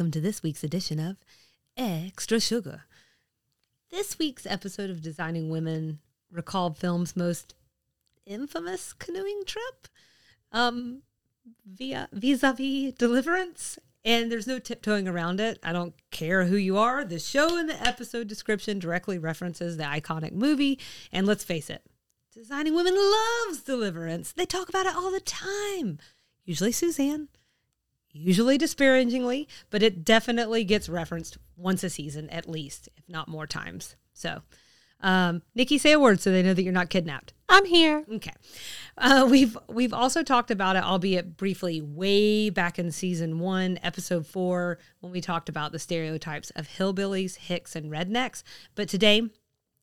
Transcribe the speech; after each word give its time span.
welcome 0.00 0.10
to 0.10 0.20
this 0.22 0.42
week's 0.42 0.64
edition 0.64 0.98
of 0.98 1.18
Extra 1.76 2.40
Sugar. 2.40 2.84
This 3.90 4.18
week's 4.18 4.46
episode 4.46 4.88
of 4.88 5.02
Designing 5.02 5.50
Women 5.50 5.98
recalled 6.32 6.78
film's 6.78 7.14
most 7.14 7.52
infamous 8.24 8.94
canoeing 8.94 9.42
trip, 9.44 9.88
um, 10.52 11.02
via 11.66 12.08
vis-a-vis 12.14 12.94
Deliverance, 12.94 13.78
and 14.02 14.32
there's 14.32 14.46
no 14.46 14.58
tiptoeing 14.58 15.06
around 15.06 15.38
it. 15.38 15.58
I 15.62 15.74
don't 15.74 15.92
care 16.10 16.46
who 16.46 16.56
you 16.56 16.78
are. 16.78 17.04
The 17.04 17.18
show 17.18 17.58
and 17.58 17.68
the 17.68 17.86
episode 17.86 18.26
description 18.26 18.78
directly 18.78 19.18
references 19.18 19.76
the 19.76 19.84
iconic 19.84 20.32
movie, 20.32 20.78
and 21.12 21.26
let's 21.26 21.44
face 21.44 21.68
it, 21.68 21.82
Designing 22.32 22.74
Women 22.74 22.96
loves 22.96 23.60
Deliverance. 23.64 24.32
They 24.32 24.46
talk 24.46 24.70
about 24.70 24.86
it 24.86 24.96
all 24.96 25.10
the 25.10 25.20
time. 25.20 25.98
Usually 26.46 26.72
Suzanne, 26.72 27.28
usually 28.12 28.58
disparagingly, 28.58 29.48
but 29.70 29.82
it 29.82 30.04
definitely 30.04 30.64
gets 30.64 30.88
referenced 30.88 31.38
once 31.56 31.84
a 31.84 31.90
season 31.90 32.28
at 32.30 32.48
least, 32.48 32.88
if 32.96 33.08
not 33.08 33.28
more 33.28 33.46
times. 33.46 33.96
So, 34.12 34.42
um, 35.00 35.42
Nikki, 35.54 35.78
say 35.78 35.92
a 35.92 36.00
word 36.00 36.20
so 36.20 36.30
they 36.30 36.42
know 36.42 36.54
that 36.54 36.62
you're 36.62 36.72
not 36.72 36.90
kidnapped. 36.90 37.32
I'm 37.48 37.64
here. 37.64 38.04
Okay. 38.12 38.32
Uh, 38.98 39.26
we've 39.30 39.56
we've 39.68 39.94
also 39.94 40.22
talked 40.22 40.50
about 40.50 40.76
it, 40.76 40.84
albeit 40.84 41.36
briefly, 41.36 41.80
way 41.80 42.50
back 42.50 42.78
in 42.78 42.92
season 42.92 43.38
one, 43.38 43.78
episode 43.82 44.26
four, 44.26 44.78
when 45.00 45.12
we 45.12 45.20
talked 45.20 45.48
about 45.48 45.72
the 45.72 45.78
stereotypes 45.78 46.50
of 46.50 46.68
hillbillies, 46.68 47.36
hicks, 47.36 47.74
and 47.74 47.90
rednecks. 47.90 48.42
But 48.74 48.88
today, 48.88 49.22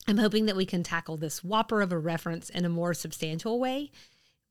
I'm 0.08 0.17
hoping 0.17 0.45
that 0.45 0.55
we 0.55 0.66
can 0.66 0.83
tackle 0.83 1.17
this 1.17 1.44
whopper 1.44 1.81
of 1.81 1.92
a 1.92 1.98
reference 1.98 2.50
in 2.50 2.64
a 2.64 2.70
more 2.70 2.94
substantial 2.94 3.59
way. 3.59 3.92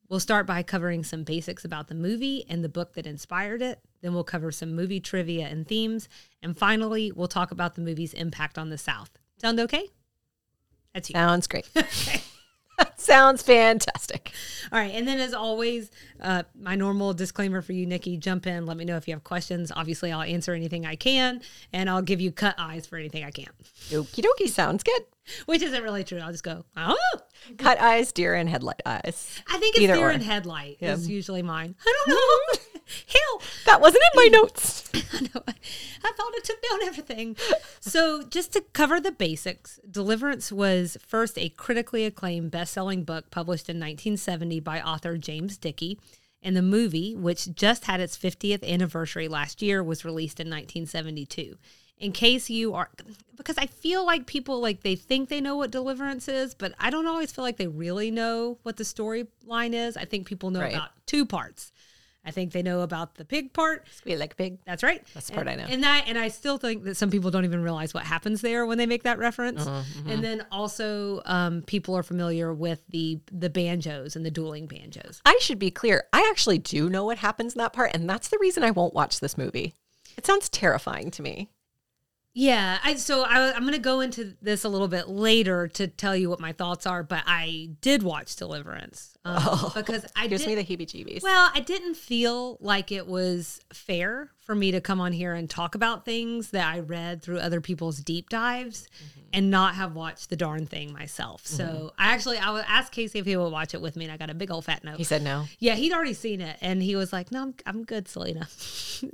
We'll 0.09 0.21
start 0.21 0.47
by 0.47 0.63
covering 0.63 1.03
some 1.03 1.25
basics 1.25 1.65
about 1.65 1.89
the 1.89 1.95
movie 1.95 2.45
and 2.49 2.63
the 2.63 2.69
book 2.69 2.95
that 2.95 3.07
inspired 3.07 3.61
it. 3.61 3.81
Then 4.03 4.15
we'll 4.15 4.25
cover 4.25 4.53
some 4.53 4.75
movie 4.75 5.01
trivia 5.01 5.47
and 5.47 5.67
themes. 5.67 6.09
And 6.43 6.57
finally, 6.57 7.11
we'll 7.11 7.27
talk 7.29 7.51
about 7.51 7.75
the 7.75 7.81
movie's 7.81 8.15
impact 8.15 8.57
on 8.57 8.71
the 8.71 8.79
South. 8.79 9.11
Sound 9.39 9.59
okay? 9.61 9.89
That's 10.95 11.11
you. 11.11 11.15
Sounds 11.15 11.47
great. 11.47 11.69
Sounds 12.97 13.43
fantastic. 13.43 14.33
All 14.73 14.79
right. 14.79 14.93
And 14.95 15.07
then, 15.07 15.21
as 15.21 15.33
always, 15.35 15.91
uh, 16.21 16.43
my 16.59 16.75
normal 16.75 17.15
disclaimer 17.15 17.63
for 17.63 17.73
you, 17.73 17.87
Nikki 17.87 18.17
jump 18.17 18.47
in. 18.47 18.67
Let 18.67 18.77
me 18.77 18.85
know 18.85 18.97
if 18.97 19.07
you 19.09 19.15
have 19.15 19.25
questions. 19.25 19.71
Obviously, 19.75 20.13
I'll 20.13 20.23
answer 20.23 20.53
anything 20.55 20.85
I 20.87 20.97
can, 20.97 21.41
and 21.73 21.89
I'll 21.89 22.03
give 22.03 22.21
you 22.21 22.33
cut 22.33 22.55
eyes 22.59 22.87
for 22.87 22.97
anything 22.97 23.25
I 23.25 23.31
can, 23.31 23.47
Okie 23.91 24.25
dokie. 24.25 24.49
Sounds 24.49 24.83
good. 24.83 25.05
which 25.47 25.63
isn't 25.63 25.83
really 25.83 26.05
true. 26.05 26.19
I'll 26.19 26.33
just 26.33 26.45
go, 26.45 26.65
oh, 26.77 26.97
Cut 27.59 27.81
eyes, 27.81 28.13
deer, 28.13 28.35
and 28.35 28.49
headlight 28.49 28.83
eyes. 28.87 29.41
I 29.49 29.59
think 29.59 29.77
it's 29.77 29.85
Either 29.85 29.95
deer 29.95 30.07
or. 30.09 30.11
and 30.11 30.23
headlight 30.23 30.79
Yeah. 30.81 30.93
is 30.95 31.09
usually 31.09 31.43
mine. 31.43 31.75
I 31.87 31.95
don't 32.07 32.09
know. 32.15 32.61
Hell, 33.09 33.43
That 33.67 33.81
wasn't 33.81 34.03
in 34.15 34.17
my 34.33 34.39
notes. 34.39 34.91
I 34.95 35.21
know. 35.21 35.43
I 35.47 36.13
thought 36.13 36.33
I 36.35 36.41
took 36.45 36.63
down 36.63 36.83
everything. 36.85 37.37
So, 37.81 38.23
just 38.23 38.53
to 38.53 38.61
cover 38.73 39.01
the 39.01 39.11
basics, 39.13 39.81
Deliverance 39.91 40.53
was 40.53 40.97
first 41.05 41.37
a 41.39 41.49
critically 41.49 42.05
acclaimed 42.05 42.51
best 42.53 42.73
selling 42.73 43.03
book 43.05 43.31
published 43.31 43.69
in 43.69 43.77
1970 43.77 44.61
by 44.61 44.81
author 44.81 45.17
James 45.19 45.57
Dickey. 45.57 45.99
And 46.43 46.57
the 46.57 46.63
movie, 46.63 47.17
which 47.17 47.55
just 47.55 47.87
had 47.87 47.99
its 47.99 48.17
50th 48.17 48.63
anniversary 48.63 49.27
last 49.27 49.63
year, 49.63 49.83
was 49.83 50.05
released 50.05 50.39
in 50.39 50.47
1972. 50.49 51.57
In 51.99 52.13
case 52.13 52.51
you 52.51 52.75
are, 52.75 52.91
because 53.37 53.57
I 53.57 53.67
feel 53.67 54.05
like 54.05 54.27
people 54.27 54.61
like 54.61 54.83
they 54.83 54.97
think 54.97 55.29
they 55.31 55.41
know 55.41 55.57
what 55.57 55.71
Deliverance 55.71 56.29
is, 56.29 56.55
but 56.55 56.75
I 56.79 56.91
don't 56.91 57.07
always 57.07 57.33
feel 57.33 57.43
like 57.43 57.57
they 57.57 57.67
really 57.69 58.11
know 58.11 58.59
what 58.63 58.77
the 58.77 58.85
storyline 58.85 59.73
is. 59.73 59.97
I 59.97 60.05
think 60.05 60.27
people 60.27 60.51
know 60.51 60.61
Right. 60.61 60.75
about 60.75 60.91
two 61.07 61.25
parts. 61.25 61.73
I 62.27 62.33
think 62.33 62.53
they 62.53 62.63
know 62.63 62.81
about 62.81 63.15
the 63.15 63.25
pig 63.25 63.53
part, 63.53 63.87
Squeal 63.95 64.19
like 64.19 64.33
a 64.33 64.37
pig. 64.37 64.59
that's 64.67 64.83
right. 64.83 65.07
That's 65.15 65.29
the 65.29 65.35
part 65.35 65.47
and, 65.47 65.61
I 65.61 65.65
know. 65.65 65.73
And 65.73 65.83
that, 65.85 66.05
and 66.09 66.19
I 66.19 66.29
still 66.29 66.59
think 66.59 66.85
that 66.85 66.97
some 66.97 67.11
people 67.11 67.31
don't 67.31 67.45
even 67.45 67.63
realize 67.63 67.95
what 67.95 68.03
happens 68.03 68.41
there 68.41 68.67
when 68.67 68.79
they 68.79 68.87
make 68.87 69.05
that 69.05 69.19
reference. 69.19 69.67
Uh-huh, 69.67 69.83
mm-hmm. 69.99 70.11
And 70.11 70.25
then 70.25 70.47
also, 70.51 71.23
um, 71.25 71.63
people 71.63 71.97
are 71.97 72.03
familiar 72.03 72.53
with 72.53 72.83
the 72.89 73.21
the 73.31 73.49
banjos 73.49 74.17
and 74.17 74.27
the 74.27 74.31
dueling 74.31 74.67
banjos. 74.67 75.23
I 75.25 75.39
should 75.41 75.59
be 75.59 75.71
clear. 75.71 76.05
I 76.13 76.29
actually 76.31 76.59
do 76.59 76.91
know 76.91 77.05
what 77.05 77.19
happens 77.19 77.55
in 77.55 77.59
that 77.59 77.73
part, 77.73 77.93
and 77.95 78.11
that's 78.11 78.29
the 78.29 78.39
reason 78.41 78.65
I 78.65 78.73
won't 78.73 78.95
watch 78.95 79.21
this 79.21 79.39
movie. 79.39 79.75
It 80.17 80.27
sounds 80.27 80.49
terrifying 80.49 81.11
to 81.13 81.23
me. 81.23 81.51
Yeah, 82.39 82.79
I 82.85 82.97
so 82.97 83.23
I, 83.23 83.55
I'm 83.55 83.63
going 83.63 83.73
to 83.73 83.79
go 83.79 84.01
into 84.01 84.37
this 84.43 84.65
a 84.65 84.69
little 84.69 84.89
bit 84.89 85.09
later 85.09 85.69
to 85.69 85.87
tell 85.87 86.15
you 86.15 86.29
what 86.29 86.39
my 86.39 86.53
thoughts 86.53 86.87
are. 86.87 87.03
But 87.03 87.23
I 87.27 87.71
did 87.81 88.03
watch 88.03 88.37
Deliverance 88.37 89.17
um, 89.25 89.73
because 89.75 90.05
I 90.15 90.27
Gives 90.27 90.45
did, 90.45 90.55
me 90.55 90.63
the 90.63 90.63
heebie-jeebies. 90.63 91.23
Well, 91.23 91.51
I 91.55 91.61
didn't 91.61 91.95
feel 91.95 92.59
like 92.61 92.93
it 92.93 93.07
was 93.07 93.61
fair 93.73 94.33
for 94.47 94.55
me 94.55 94.71
to 94.71 94.81
come 94.81 95.01
on 95.01 95.11
here 95.11 95.35
and 95.35 95.51
talk 95.51 95.75
about 95.75 96.05
things 96.05 96.51
that 96.51 96.73
I 96.73 96.79
read 96.79 97.21
through 97.21 97.41
other 97.41 97.61
people's 97.61 97.99
deep 97.99 98.29
dives 98.29 98.87
and 99.33 99.51
not 99.51 99.75
have 99.75 99.95
watched 99.95 100.31
the 100.31 100.37
darn 100.37 100.67
thing 100.67 100.93
myself. 100.93 101.45
So 101.45 101.93
I 101.99 102.15
actually 102.15 102.39
I 102.39 102.53
would 102.53 102.65
ask 102.69 102.93
Casey 102.93 103.19
if 103.19 103.27
he 103.27 103.37
would 103.37 103.51
watch 103.51 103.75
it 103.75 103.81
with 103.81 103.97
me, 103.97 104.05
and 104.05 104.13
I 104.13 104.17
got 104.17 104.31
a 104.31 104.35
big 104.35 104.53
old 104.53 104.65
fat 104.65 104.85
no. 104.85 104.93
he 104.93 105.03
said 105.03 105.23
no. 105.23 105.47
yeah, 105.59 105.75
he'd 105.75 105.93
already 105.93 106.15
seen 106.15 106.41
it, 106.41 106.57
and 106.61 106.81
he 106.81 106.95
was 106.95 107.13
like, 107.13 107.33
"No, 107.33 107.43
I'm, 107.43 107.55
I'm 107.67 107.85
good, 107.85 108.07
Selena." 108.07 108.47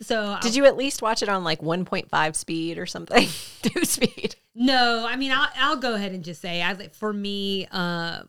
so 0.00 0.38
Did 0.42 0.54
you 0.54 0.66
at 0.66 0.76
least 0.76 1.00
watch 1.00 1.22
it 1.22 1.30
on 1.30 1.44
like 1.44 1.60
1.5 1.60 2.36
speed 2.36 2.76
or 2.76 2.84
something? 2.84 3.26
Two 3.62 3.84
speed. 3.84 4.36
No, 4.54 5.06
I 5.08 5.16
mean, 5.16 5.32
I'll, 5.32 5.48
I'll 5.56 5.76
go 5.76 5.94
ahead 5.94 6.12
and 6.12 6.22
just 6.22 6.42
say, 6.42 6.62
I 6.62 6.74
for 6.88 7.12
me, 7.12 7.66
uh, 7.72 8.22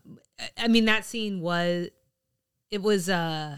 I 0.56 0.68
mean, 0.68 0.86
that 0.86 1.04
scene 1.04 1.40
was, 1.40 1.88
it 2.70 2.82
was 2.82 3.10
uh, 3.10 3.56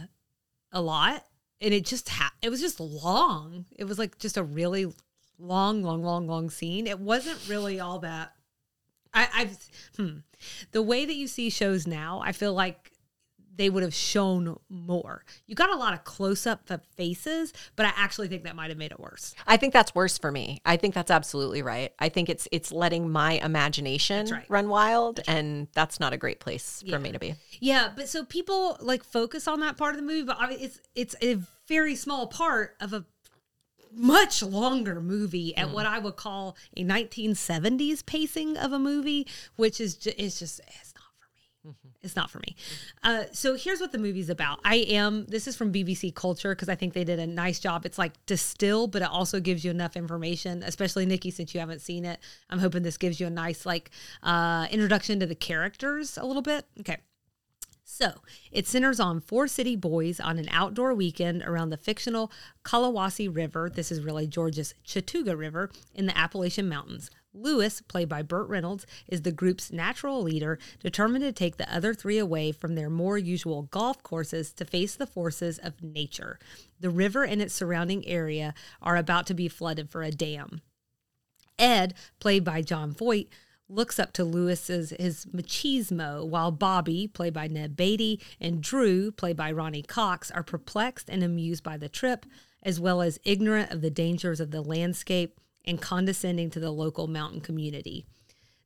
a 0.73 0.81
lot, 0.81 1.25
and 1.61 1.73
it 1.73 1.85
just 1.85 2.09
ha- 2.09 2.33
it 2.43 2.51
was 2.51 2.61
just 2.61 2.81
long. 2.81 3.67
It 3.77 3.85
was 3.85 3.99
like 3.99 4.19
just 4.19 4.37
a 4.37 4.43
really 4.43 4.93
long, 5.39 5.83
long, 5.83 6.03
long, 6.03 6.27
long 6.27 6.51
scene. 6.51 6.87
It 6.87 7.01
wasn't 7.01 7.49
really 7.49 7.81
all 7.81 7.99
that. 8.01 8.33
I, 9.15 9.29
I've 9.35 9.59
hmm, 9.97 10.19
the 10.73 10.83
way 10.83 11.07
that 11.07 11.15
you 11.15 11.27
see 11.27 11.51
shows 11.51 11.87
now, 11.87 12.21
I 12.23 12.33
feel 12.33 12.53
like 12.53 12.93
they 13.57 13.71
would 13.71 13.83
have 13.83 13.95
shown 13.95 14.59
more. 14.69 15.25
You 15.47 15.55
got 15.55 15.73
a 15.73 15.77
lot 15.77 15.95
of 15.95 16.05
close 16.05 16.47
up 16.47 16.71
of 16.71 16.83
faces, 16.97 17.53
but 17.75 17.87
I 17.87 17.93
actually 17.97 18.29
think 18.29 18.45
that 18.45 18.55
might 18.55 18.69
have 18.69 18.79
made 18.79 18.93
it 18.93 19.01
worse. 19.01 19.35
I 19.47 19.57
think 19.57 19.73
that's 19.73 19.95
worse 19.95 20.19
for 20.19 20.31
me. 20.31 20.61
I 20.65 20.77
think 20.77 20.95
that's 20.95 21.11
absolutely 21.11 21.63
right. 21.63 21.93
I 21.99 22.09
think 22.09 22.29
it's 22.29 22.47
it's 22.53 22.73
letting 22.73 23.11
my 23.11 23.33
imagination 23.33 24.27
right. 24.27 24.45
run 24.49 24.69
wild, 24.69 25.21
and 25.27 25.69
that's 25.75 26.01
not 26.01 26.13
a 26.13 26.17
great 26.17 26.41
place 26.41 26.83
Yeah. 26.85 26.97
for 26.97 27.01
me 27.01 27.13
to 27.13 27.19
be. 27.19 27.35
Yeah, 27.61 27.91
but 27.95 28.09
so 28.09 28.25
people 28.25 28.77
like 28.81 29.05
focus 29.05 29.49
on 29.49 29.61
that 29.61 29.77
part 29.77 29.95
of 29.95 30.01
the 30.01 30.07
movie, 30.07 30.25
but 30.25 30.37
it's 30.53 30.81
it's 30.95 31.17
a 31.23 31.39
very 31.67 31.97
small 31.97 32.27
part 32.27 32.77
of 32.81 32.93
a 32.93 33.05
much 33.97 34.43
longer 34.43 35.01
movie 35.01 35.57
at 35.57 35.69
hmm. 35.69 35.75
what 35.75 35.87
I 35.87 35.99
would 35.99 36.17
call 36.17 36.57
a 36.77 36.85
1970s 36.85 38.05
pacing 38.05 38.57
of 38.57 38.73
a 38.73 38.79
movie, 38.79 39.27
which 39.57 39.81
is 39.81 39.97
ju- 39.97 40.13
is 40.17 40.39
just 40.39 40.61
it's 40.81 40.95
not 40.95 40.96
for 40.96 40.96
me. 40.96 40.96
It's 42.07 42.17
not 42.17 42.31
for 42.31 42.39
me. 42.39 42.57
Uh, 43.03 43.25
so 43.33 43.55
here's 43.55 43.81
what 43.81 43.93
the 43.93 43.99
movie's 43.99 44.31
about. 44.31 44.61
I 44.65 44.77
am. 44.77 45.27
This 45.27 45.47
is 45.47 45.57
from 45.57 45.73
BBC 45.73 46.15
Culture 46.15 46.55
because 46.55 46.69
I 46.69 46.75
think 46.75 46.95
they 46.95 47.05
did 47.05 47.19
a 47.19 47.27
nice 47.27 47.59
job. 47.59 47.85
It's 47.85 47.99
like 47.99 48.15
distilled, 48.25 48.93
but 48.93 49.03
it 49.03 49.09
also 49.11 49.41
gives 49.41 49.65
you 49.65 49.71
enough 49.71 49.97
information. 49.97 50.63
Especially 50.63 51.05
Nikki, 51.05 51.31
since 51.31 51.53
you 51.53 51.61
haven't 51.61 51.81
seen 51.81 52.05
it, 52.05 52.21
I'm 52.49 52.61
hoping 52.61 52.83
this 52.83 52.97
gives 52.97 53.21
you 53.21 53.27
a 53.27 53.31
nice 53.31 53.67
like 53.67 53.91
uh, 54.23 54.67
introduction 54.71 55.21
to 55.21 55.27
the 55.27 55.35
characters 55.35 56.17
a 56.17 56.25
little 56.25 56.43
bit. 56.43 56.65
Okay. 56.81 56.99
So 57.89 58.15
it 58.51 58.67
centers 58.67 58.99
on 58.99 59.21
four 59.21 59.47
city 59.47 59.77
boys 59.77 60.19
on 60.19 60.39
an 60.39 60.49
outdoor 60.51 60.93
weekend 60.93 61.43
around 61.43 61.71
the 61.71 61.77
fictional 61.77 62.33
Cahulawassee 62.65 63.35
River. 63.35 63.71
This 63.73 63.93
is 63.93 64.01
really 64.01 64.27
Georgia's 64.27 64.75
Chattooga 64.85 65.39
River 65.39 65.71
in 65.95 66.07
the 66.07 66.19
Appalachian 66.19 66.69
Mountains. 66.69 67.11
Lewis, 67.37 67.83
played 67.83 68.09
by 68.09 68.23
Burt 68.23 68.49
Reynolds, 68.49 68.87
is 69.07 69.23
the 69.23 69.33
group's 69.33 69.71
natural 69.71 70.23
leader, 70.23 70.59
determined 70.83 71.23
to 71.23 71.33
take 71.33 71.57
the 71.57 71.73
other 71.73 71.95
three 71.95 72.19
away 72.19 72.51
from 72.53 72.75
their 72.75 72.91
more 72.91 73.19
usual 73.19 73.63
golf 73.65 74.03
courses 74.03 74.53
to 74.55 74.65
face 74.65 74.97
the 74.97 75.07
forces 75.07 75.59
of 75.59 75.83
nature. 75.83 76.39
The 76.81 76.91
river 76.91 77.25
and 77.25 77.43
its 77.43 77.55
surrounding 77.55 78.07
area 78.07 78.55
are 78.81 78.97
about 78.97 79.27
to 79.27 79.35
be 79.35 79.49
flooded 79.49 79.91
for 79.91 80.03
a 80.03 80.11
dam. 80.11 80.63
Ed, 81.59 81.95
played 82.21 82.45
by 82.45 82.63
Jon 82.63 82.93
Voight, 82.93 83.29
looks 83.69 83.99
up 83.99 84.13
to 84.13 84.25
Lewis's 84.25 84.91
his 84.91 85.27
machismo, 85.27 86.25
while 86.27 86.51
Bobby, 86.51 87.09
played 87.09 87.33
by 87.33 87.49
Ned 87.49 87.77
Beatty, 87.77 88.21
and 88.41 88.63
Drew, 88.63 89.11
played 89.11 89.37
by 89.37 89.51
Ronny 89.51 89.83
Cox, 89.83 90.31
are 90.31 90.43
perplexed 90.43 91.09
and 91.09 91.23
amused 91.23 91.65
by 91.65 91.77
the 91.77 91.89
trip, 91.89 92.27
as 92.63 92.79
well 92.79 93.03
as 93.03 93.19
ignorant 93.25 93.73
of 93.73 93.81
the 93.81 93.91
dangers 93.91 94.41
of 94.41 94.51
the 94.51 94.63
landscape 94.63 95.41
and 95.67 95.81
condescending 95.81 96.51
to 96.51 96.61
the 96.61 96.71
local 96.71 97.07
mountain 97.07 97.41
community. 97.41 98.07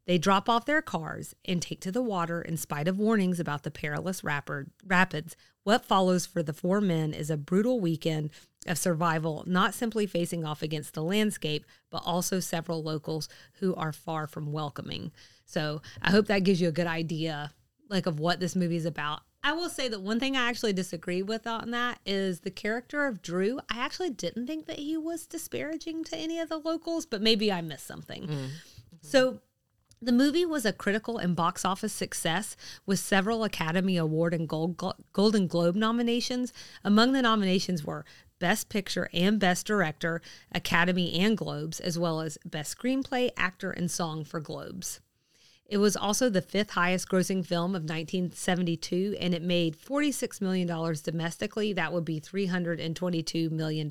They 0.07 0.19
drop 0.19 0.49
off 0.49 0.67
their 0.67 0.83
cars 0.83 1.35
and 1.45 1.63
take 1.63 1.81
to 1.83 1.93
the 1.93 2.03
water 2.03 2.43
in 2.43 2.57
spite 2.57 2.89
of 2.89 2.99
warnings 2.99 3.39
about 3.39 3.63
the 3.63 3.71
perilous 3.71 4.25
rapid, 4.25 4.71
rapids. 4.85 5.37
What 5.63 5.85
follows 5.85 6.27
for 6.27 6.43
the 6.43 6.53
four 6.53 6.81
men 6.81 7.13
is 7.13 7.31
a 7.31 7.37
brutal 7.37 7.81
weekend 7.81 8.31
of 8.67 8.79
survival, 8.79 9.45
not 9.47 9.75
simply 9.75 10.07
facing 10.07 10.45
off 10.45 10.63
against 10.63 10.95
the 10.95 11.03
landscape, 11.03 11.65
but 11.91 12.03
also 12.05 12.41
several 12.41 12.83
locals 12.83 13.29
who 13.61 13.75
are 13.75 13.93
far 13.93 14.27
from 14.27 14.53
welcoming. 14.53 15.13
So 15.45 15.81
I 16.03 16.11
hope 16.11 16.27
that 16.27 16.45
gives 16.45 16.61
you 16.61 16.69
a 16.69 16.73
good 16.73 16.87
idea 16.87 17.53
like 17.89 18.07
of 18.07 18.21
what 18.21 18.41
this 18.41 18.57
movie 18.57 18.77
is 18.77 18.87
about. 18.87 19.21
I 19.43 19.53
will 19.53 19.71
say 19.71 19.89
that 19.89 20.03
one 20.03 20.21
thing 20.21 20.37
I 20.37 20.49
actually 20.49 20.73
disagree 20.73 21.23
with 21.23 21.47
on 21.47 21.71
that 21.71 21.99
is 22.05 22.41
the 22.41 22.51
character 22.51 23.07
of 23.07 23.23
Drew. 23.23 23.59
I 23.71 23.79
actually 23.79 24.11
didn't 24.11 24.47
think 24.47 24.67
that 24.67 24.79
he 24.79 24.97
was 24.97 25.27
disparaging 25.27 26.05
to 26.05 26.17
any 26.17 26.39
of 26.39 26.51
the 26.51 26.59
locals, 26.59 27.07
but 27.07 27.23
maybe 27.23 27.51
I 27.51 27.63
missed 27.63 27.87
something. 27.87 28.27
Mm. 28.27 28.49
So 29.01 29.41
the 30.03 30.13
movie 30.13 30.45
was 30.45 30.65
a 30.65 30.73
critical 30.73 31.19
and 31.19 31.37
box 31.37 31.65
office 31.65 31.93
success 31.93 32.57
with 32.85 32.99
several 32.99 33.45
Academy 33.45 33.97
Award 33.97 34.35
and 34.35 34.49
Gold 34.49 34.83
Golden 35.13 35.47
Globe 35.47 35.77
nominations. 35.77 36.53
Among 36.85 37.13
the 37.13 37.23
nominations 37.23 37.85
were 37.85 38.05
Best 38.39 38.69
Picture 38.69 39.11
and 39.13 39.39
Best 39.39 39.67
Director, 39.67 40.23
Academy 40.53 41.19
and 41.19 41.37
Globes, 41.37 41.81
as 41.81 41.99
well 41.99 42.21
as 42.21 42.39
Best 42.45 42.77
Screenplay, 42.77 43.31
Actor, 43.37 43.71
and 43.71 43.91
Song 43.91 44.25
for 44.25 44.41
Globes. 44.41 45.01
It 45.71 45.79
was 45.79 45.97
also 45.97 46.29
the 46.29 46.43
fifth 46.43 46.71
highest 46.71 47.09
grossing 47.09 47.47
film 47.47 47.77
of 47.77 47.83
1972, 47.83 49.17
and 49.21 49.33
it 49.33 49.41
made 49.41 49.79
$46 49.79 50.41
million 50.41 50.67
domestically. 51.05 51.73
That 51.73 51.93
would 51.93 52.05
be 52.05 52.21
$322 52.21 53.53
million 53.53 53.89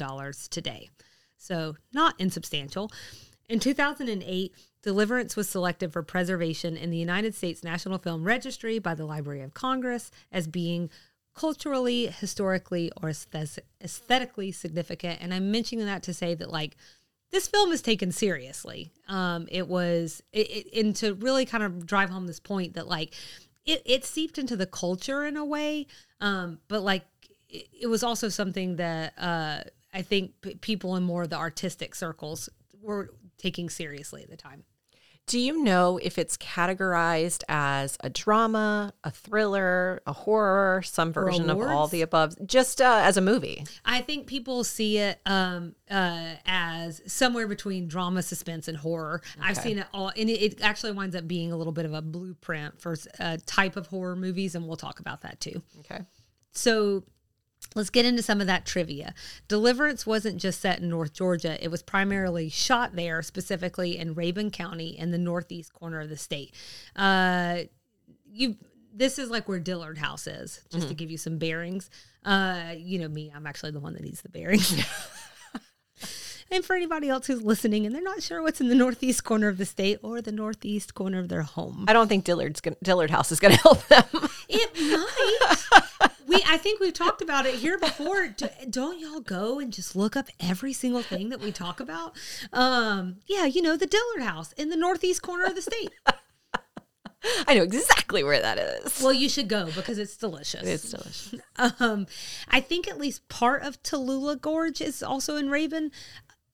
today. 0.49 0.89
So, 1.37 1.77
not 1.93 2.15
insubstantial. 2.19 2.91
In 3.47 3.61
2008, 3.61 4.53
Deliverance 4.81 5.35
was 5.35 5.49
selected 5.49 5.91
for 5.91 6.03
preservation 6.03 6.75
in 6.77 6.89
the 6.89 6.97
United 6.97 7.33
States 7.33 7.63
National 7.63 7.97
Film 7.97 8.25
Registry 8.25 8.79
by 8.79 8.93
the 8.93 9.05
Library 9.05 9.41
of 9.41 9.53
Congress 9.53 10.11
as 10.33 10.47
being 10.47 10.89
culturally, 11.33 12.07
historically, 12.07 12.91
or 13.01 13.09
aesthetically 13.09 14.51
significant. 14.51 15.19
And 15.21 15.33
I'm 15.33 15.49
mentioning 15.51 15.85
that 15.85 16.03
to 16.03 16.13
say 16.13 16.35
that, 16.35 16.49
like, 16.49 16.75
this 17.31 17.47
film 17.47 17.71
is 17.71 17.81
taken 17.81 18.11
seriously. 18.11 18.91
Um, 19.07 19.47
it 19.51 19.67
was, 19.67 20.23
it, 20.33 20.49
it, 20.49 20.79
and 20.79 20.95
to 20.97 21.13
really 21.15 21.45
kind 21.45 21.63
of 21.63 21.85
drive 21.85 22.09
home 22.09 22.27
this 22.27 22.39
point 22.39 22.73
that 22.73 22.87
like 22.87 23.13
it, 23.65 23.81
it 23.85 24.05
seeped 24.05 24.37
into 24.37 24.55
the 24.55 24.65
culture 24.65 25.25
in 25.25 25.37
a 25.37 25.45
way, 25.45 25.87
um, 26.21 26.59
but 26.67 26.81
like 26.81 27.05
it, 27.49 27.67
it 27.81 27.87
was 27.87 28.03
also 28.03 28.29
something 28.29 28.77
that 28.77 29.13
uh, 29.17 29.61
I 29.93 30.01
think 30.01 30.41
p- 30.41 30.55
people 30.55 30.95
in 30.95 31.03
more 31.03 31.23
of 31.23 31.29
the 31.29 31.37
artistic 31.37 31.95
circles 31.95 32.49
were 32.81 33.11
taking 33.37 33.69
seriously 33.69 34.23
at 34.23 34.29
the 34.29 34.37
time. 34.37 34.63
Do 35.29 35.37
you 35.37 35.63
know 35.63 35.99
if 36.01 36.17
it's 36.17 36.37
categorized 36.37 37.43
as 37.47 37.99
a 37.99 38.09
drama, 38.09 38.93
a 39.03 39.11
thriller, 39.11 40.01
a 40.07 40.11
horror, 40.11 40.81
some 40.81 41.13
version 41.13 41.51
of 41.51 41.61
all 41.61 41.87
the 41.87 42.01
above, 42.01 42.35
just 42.47 42.81
uh, 42.81 43.01
as 43.03 43.15
a 43.15 43.21
movie? 43.21 43.63
I 43.85 44.01
think 44.01 44.25
people 44.25 44.63
see 44.63 44.97
it 44.97 45.19
um, 45.27 45.75
uh, 45.87 46.33
as 46.47 47.03
somewhere 47.05 47.47
between 47.47 47.87
drama, 47.87 48.23
suspense, 48.23 48.67
and 48.67 48.75
horror. 48.75 49.21
I've 49.39 49.57
seen 49.57 49.77
it 49.77 49.85
all, 49.93 50.11
and 50.17 50.31
it, 50.31 50.41
it 50.41 50.61
actually 50.63 50.93
winds 50.93 51.15
up 51.15 51.27
being 51.27 51.51
a 51.51 51.57
little 51.57 51.73
bit 51.73 51.85
of 51.85 51.93
a 51.93 52.01
blueprint 52.01 52.81
for 52.81 52.95
a 53.19 53.37
type 53.37 53.77
of 53.77 53.85
horror 53.85 54.15
movies, 54.15 54.55
and 54.55 54.67
we'll 54.67 54.77
talk 54.77 54.99
about 54.99 55.21
that 55.21 55.39
too. 55.39 55.61
Okay. 55.81 55.99
So 56.53 57.03
let's 57.75 57.89
get 57.89 58.05
into 58.05 58.21
some 58.21 58.41
of 58.41 58.47
that 58.47 58.65
trivia. 58.65 59.13
Deliverance 59.47 60.05
wasn't 60.05 60.37
just 60.37 60.61
set 60.61 60.79
in 60.79 60.89
North 60.89 61.13
Georgia, 61.13 61.63
it 61.63 61.69
was 61.69 61.81
primarily 61.81 62.49
shot 62.49 62.95
there, 62.95 63.21
specifically 63.21 63.97
in 63.97 64.15
Rabun 64.15 64.51
County 64.51 64.97
in 64.97 65.11
the 65.11 65.17
northeast 65.17 65.73
corner 65.73 65.99
of 65.99 66.09
the 66.09 66.17
state. 66.17 66.53
Uh, 66.95 67.59
you 68.31 68.55
this 68.93 69.19
is 69.19 69.29
like 69.29 69.47
where 69.47 69.59
Dillard 69.59 69.97
House 69.97 70.27
is, 70.27 70.61
just 70.71 70.87
to 70.87 70.93
give 70.93 71.11
you 71.11 71.17
some 71.17 71.37
bearings. 71.37 71.89
Uh, 72.25 72.73
you 72.75 72.99
know 72.99 73.07
me, 73.07 73.31
I'm 73.33 73.47
actually 73.47 73.71
the 73.71 73.79
one 73.79 73.93
that 73.93 74.03
needs 74.03 74.21
the 74.21 74.29
bearings. 74.29 74.73
and 76.51 76.65
for 76.65 76.75
anybody 76.75 77.07
else 77.07 77.27
who's 77.27 77.41
listening 77.41 77.85
and 77.85 77.93
they're 77.93 78.01
not 78.01 78.23
sure 78.23 78.41
what's 78.41 78.59
in 78.59 78.67
the 78.67 78.75
northeast 78.75 79.23
corner 79.23 79.47
of 79.47 79.57
the 79.57 79.65
state 79.65 79.99
or 80.03 80.21
the 80.21 80.31
northeast 80.31 80.95
corner 80.95 81.19
of 81.19 81.29
their 81.29 81.43
home, 81.43 81.85
I 81.87 81.93
don't 81.93 82.07
think 82.07 82.25
Dillard's 82.25 82.61
gonna, 82.61 82.77
Dillard 82.83 83.11
House 83.11 83.31
is 83.31 83.39
going 83.39 83.53
to 83.55 83.61
help 83.61 83.87
them. 83.87 84.05
it 84.49 84.75
might. 84.75 85.83
we, 86.29 86.43
I 86.47 86.57
think 86.57 86.79
we've 86.79 86.93
talked 86.93 87.21
about 87.21 87.45
it 87.45 87.55
here 87.55 87.77
before. 87.77 88.27
Do, 88.27 88.47
don't 88.69 88.99
y'all 88.99 89.19
go 89.19 89.59
and 89.59 89.73
just 89.73 89.95
look 89.95 90.15
up 90.15 90.27
every 90.39 90.73
single 90.73 91.01
thing 91.01 91.29
that 91.29 91.41
we 91.41 91.51
talk 91.51 91.79
about? 91.79 92.15
Um, 92.53 93.17
yeah, 93.27 93.45
you 93.45 93.61
know 93.61 93.75
the 93.75 93.87
Dillard 93.87 94.21
House 94.21 94.53
in 94.53 94.69
the 94.69 94.77
northeast 94.77 95.21
corner 95.21 95.45
of 95.45 95.55
the 95.55 95.61
state. 95.61 95.91
I 97.47 97.55
know 97.55 97.63
exactly 97.63 98.23
where 98.23 98.39
that 98.39 98.57
is. 98.57 99.01
Well, 99.01 99.11
you 99.11 99.27
should 99.27 99.49
go 99.49 99.69
because 99.75 99.97
it's 99.97 100.15
delicious. 100.15 100.65
It's 100.65 100.91
delicious. 100.91 101.35
Um, 101.79 102.07
I 102.47 102.61
think 102.61 102.87
at 102.87 102.97
least 102.97 103.27
part 103.27 103.63
of 103.63 103.83
Tallulah 103.83 104.39
Gorge 104.39 104.79
is 104.79 105.03
also 105.03 105.35
in 105.35 105.49
Rabun. 105.49 105.91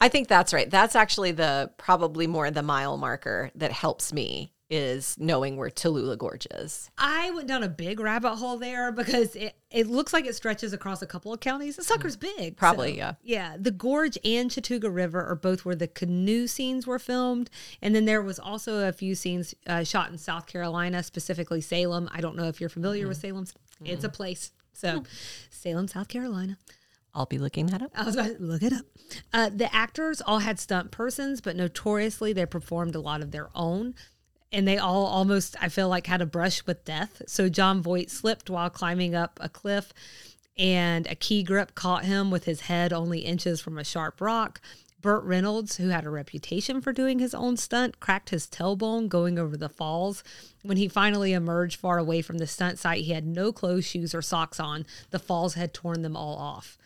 I 0.02 0.10
think 0.10 0.28
that's 0.28 0.54
right. 0.54 0.70
That's 0.70 0.96
actually 0.96 1.32
the 1.32 1.72
probably 1.78 2.26
more 2.26 2.50
the 2.50 2.64
mile 2.64 2.98
marker 2.98 3.52
that 3.56 3.72
helps 3.72 4.12
me 4.12 4.52
is 4.70 5.16
knowing 5.20 5.58
where 5.58 5.70
Tallulah 5.70 6.18
Gorge 6.18 6.48
is. 6.52 6.90
I 6.98 7.30
went 7.32 7.48
down 7.48 7.62
a 7.62 7.70
big 7.70 8.00
rabbit 8.00 8.36
hole 8.38 8.58
there 8.58 8.92
because 8.92 9.36
it, 9.36 9.56
it 9.70 9.86
looks 9.88 10.12
like 10.12 10.26
it 10.26 10.34
stretches 10.36 10.74
across 10.74 11.02
a 11.04 11.06
couple 11.06 11.32
of 11.32 11.40
counties. 11.40 11.76
The 11.76 11.84
sucker's 11.84 12.16
big. 12.16 12.58
Probably, 12.58 12.94
so- 12.94 12.98
yeah. 12.98 13.14
Yeah. 13.24 13.58
The 13.60 13.72
Gorge 13.72 14.18
and 14.26 14.50
Chattooga 14.50 14.94
River 14.94 15.24
are 15.24 15.36
both 15.36 15.66
where 15.66 15.76
the 15.76 15.88
canoe 15.88 16.48
scenes 16.48 16.88
were 16.88 16.98
filmed. 17.00 17.50
And 17.82 17.94
then 17.96 18.06
there 18.06 18.22
was 18.24 18.40
also 18.40 18.88
a 18.88 18.92
few 18.92 19.14
scenes 19.14 19.54
uh, 19.68 19.84
shot 19.84 20.10
in 20.12 20.18
South 20.18 20.48
Carolina, 20.48 21.04
specifically 21.04 21.62
Salem. 21.62 22.10
I 22.12 22.22
don't 22.22 22.36
know 22.36 22.46
if 22.48 22.60
you're 22.60 22.70
familiar 22.70 23.08
with 23.08 23.18
Salem. 23.18 23.46
It's 23.84 24.04
a 24.04 24.10
place. 24.10 24.52
So, 24.74 25.04
Salem, 25.52 25.88
South 25.88 26.08
Carolina. 26.08 26.58
I'll 27.14 27.26
be 27.26 27.38
looking 27.38 27.68
that 27.68 27.82
up. 27.82 27.92
I 27.96 28.04
was 28.04 28.16
about 28.16 28.36
to 28.38 28.44
look 28.44 28.62
it 28.62 28.74
up. 28.74 28.86
Uh, 29.32 29.50
the 29.54 29.74
actors 29.74 30.20
all 30.22 30.40
had 30.40 30.60
stunt 30.60 30.92
persons, 30.92 31.40
but 31.40 31.56
notoriously 31.56 32.34
they 32.34 32.46
performed 32.46 32.94
a 32.94 33.00
lot 33.00 33.22
of 33.22 33.32
their 33.32 33.50
own. 33.56 33.96
And 34.52 34.68
they 34.68 34.78
all 34.78 35.06
almost, 35.06 35.56
I 35.62 35.70
feel 35.70 35.90
like, 35.90 36.08
had 36.08 36.22
a 36.22 36.26
brush 36.26 36.66
with 36.66 36.86
death. 36.86 37.22
So 37.28 37.50
Jon 37.50 37.82
Voight 37.82 38.10
slipped 38.10 38.50
while 38.50 38.70
climbing 38.70 39.14
up 39.14 39.38
a 39.42 39.50
cliff, 39.50 39.92
and 40.58 41.08
a 41.08 41.16
key 41.16 41.44
grip 41.44 41.76
caught 41.76 42.06
him 42.06 42.32
with 42.32 42.46
his 42.46 42.62
head 42.62 42.94
only 42.94 43.20
inches 43.20 43.60
from 43.60 43.78
a 43.78 43.84
sharp 43.84 44.22
rock. 44.22 44.62
Burt 45.02 45.24
Reynolds, 45.24 45.78
who 45.78 45.90
had 45.90 46.06
a 46.06 46.10
reputation 46.10 46.82
for 46.82 46.92
doing 46.92 47.20
his 47.20 47.36
own 47.36 47.58
stunt, 47.58 48.00
cracked 48.00 48.32
his 48.32 48.48
tailbone 48.48 49.08
going 49.08 49.38
over 49.38 49.56
the 49.56 49.70
falls. 49.70 50.24
When 50.64 50.78
he 50.78 50.88
finally 50.88 51.34
emerged 51.34 51.80
far 51.80 52.00
away 52.00 52.24
from 52.24 52.40
the 52.40 52.48
stunt 52.48 52.80
site, 52.80 53.04
he 53.04 53.12
had 53.12 53.28
no 53.28 53.52
clothes, 53.52 53.86
shoes, 53.86 54.16
or 54.16 54.24
socks 54.24 54.60
on. 54.60 54.86
The 55.12 55.20
falls 55.20 55.54
had 55.54 55.76
torn 55.76 56.02
them 56.02 56.16
all 56.16 56.38
off. 56.38 56.78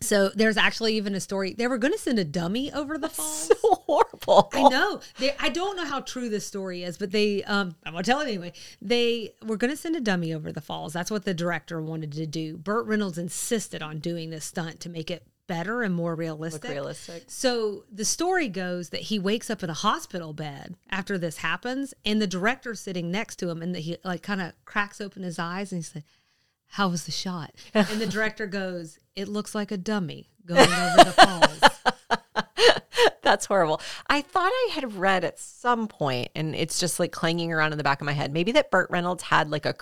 So 0.00 0.28
there's 0.34 0.56
actually 0.56 0.96
even 0.96 1.14
a 1.14 1.20
story. 1.20 1.54
They 1.54 1.66
were 1.66 1.78
going 1.78 1.92
to 1.92 1.98
send 1.98 2.18
a 2.18 2.24
dummy 2.24 2.72
over 2.72 2.98
the 2.98 3.08
falls. 3.08 3.46
So 3.48 3.54
horrible. 3.86 4.50
I 4.52 4.68
know. 4.68 5.00
They, 5.18 5.34
I 5.38 5.48
don't 5.48 5.76
know 5.76 5.84
how 5.86 6.00
true 6.00 6.28
this 6.28 6.46
story 6.46 6.82
is, 6.82 6.98
but 6.98 7.12
they, 7.12 7.42
um, 7.44 7.74
I'm 7.84 7.92
gonna 7.92 8.04
tell 8.04 8.20
it 8.20 8.28
anyway. 8.28 8.52
They 8.82 9.32
were 9.44 9.56
gonna 9.56 9.76
send 9.76 9.96
a 9.96 10.00
dummy 10.00 10.34
over 10.34 10.52
the 10.52 10.60
falls. 10.60 10.92
That's 10.92 11.10
what 11.10 11.24
the 11.24 11.34
director 11.34 11.80
wanted 11.80 12.12
to 12.12 12.26
do. 12.26 12.56
Burt 12.56 12.86
Reynolds 12.86 13.18
insisted 13.18 13.82
on 13.82 13.98
doing 13.98 14.30
this 14.30 14.44
stunt 14.44 14.80
to 14.80 14.88
make 14.88 15.10
it 15.10 15.26
better 15.46 15.82
and 15.82 15.94
more 15.94 16.14
realistic. 16.14 16.70
realistic. 16.70 17.24
So 17.28 17.84
the 17.90 18.04
story 18.04 18.48
goes 18.48 18.90
that 18.90 19.02
he 19.02 19.18
wakes 19.18 19.48
up 19.48 19.62
in 19.62 19.70
a 19.70 19.74
hospital 19.74 20.32
bed 20.32 20.76
after 20.90 21.18
this 21.18 21.38
happens, 21.38 21.94
and 22.04 22.20
the 22.20 22.26
director's 22.26 22.80
sitting 22.80 23.10
next 23.10 23.36
to 23.36 23.48
him, 23.48 23.62
and 23.62 23.74
that 23.74 23.80
he 23.80 23.96
like 24.04 24.22
kind 24.22 24.40
of 24.40 24.52
cracks 24.64 25.00
open 25.00 25.22
his 25.22 25.38
eyes, 25.38 25.72
and 25.72 25.78
he 25.78 25.82
said, 25.82 26.04
"How 26.76 26.88
was 26.88 27.04
the 27.04 27.12
shot?" 27.12 27.54
And 27.74 28.00
the 28.00 28.06
director 28.06 28.46
goes, 28.46 28.98
"It 29.14 29.28
looks 29.28 29.54
like 29.54 29.70
a 29.70 29.78
dummy 29.78 30.28
going 30.44 30.60
over 30.60 31.04
the 31.04 31.12
falls." 31.12 31.60
That's 33.22 33.46
horrible. 33.46 33.80
I 34.08 34.20
thought 34.20 34.50
I 34.52 34.70
had 34.72 34.94
read 34.94 35.24
at 35.24 35.38
some 35.38 35.88
point, 35.88 36.30
and 36.34 36.54
it's 36.54 36.78
just 36.78 37.00
like 37.00 37.12
clanging 37.12 37.50
around 37.50 37.72
in 37.72 37.78
the 37.78 37.84
back 37.84 38.02
of 38.02 38.04
my 38.04 38.12
head, 38.12 38.30
maybe 38.30 38.52
that 38.52 38.70
Burt 38.70 38.90
Reynolds 38.90 39.22
had 39.24 39.50
like 39.50 39.64
a 39.64 39.74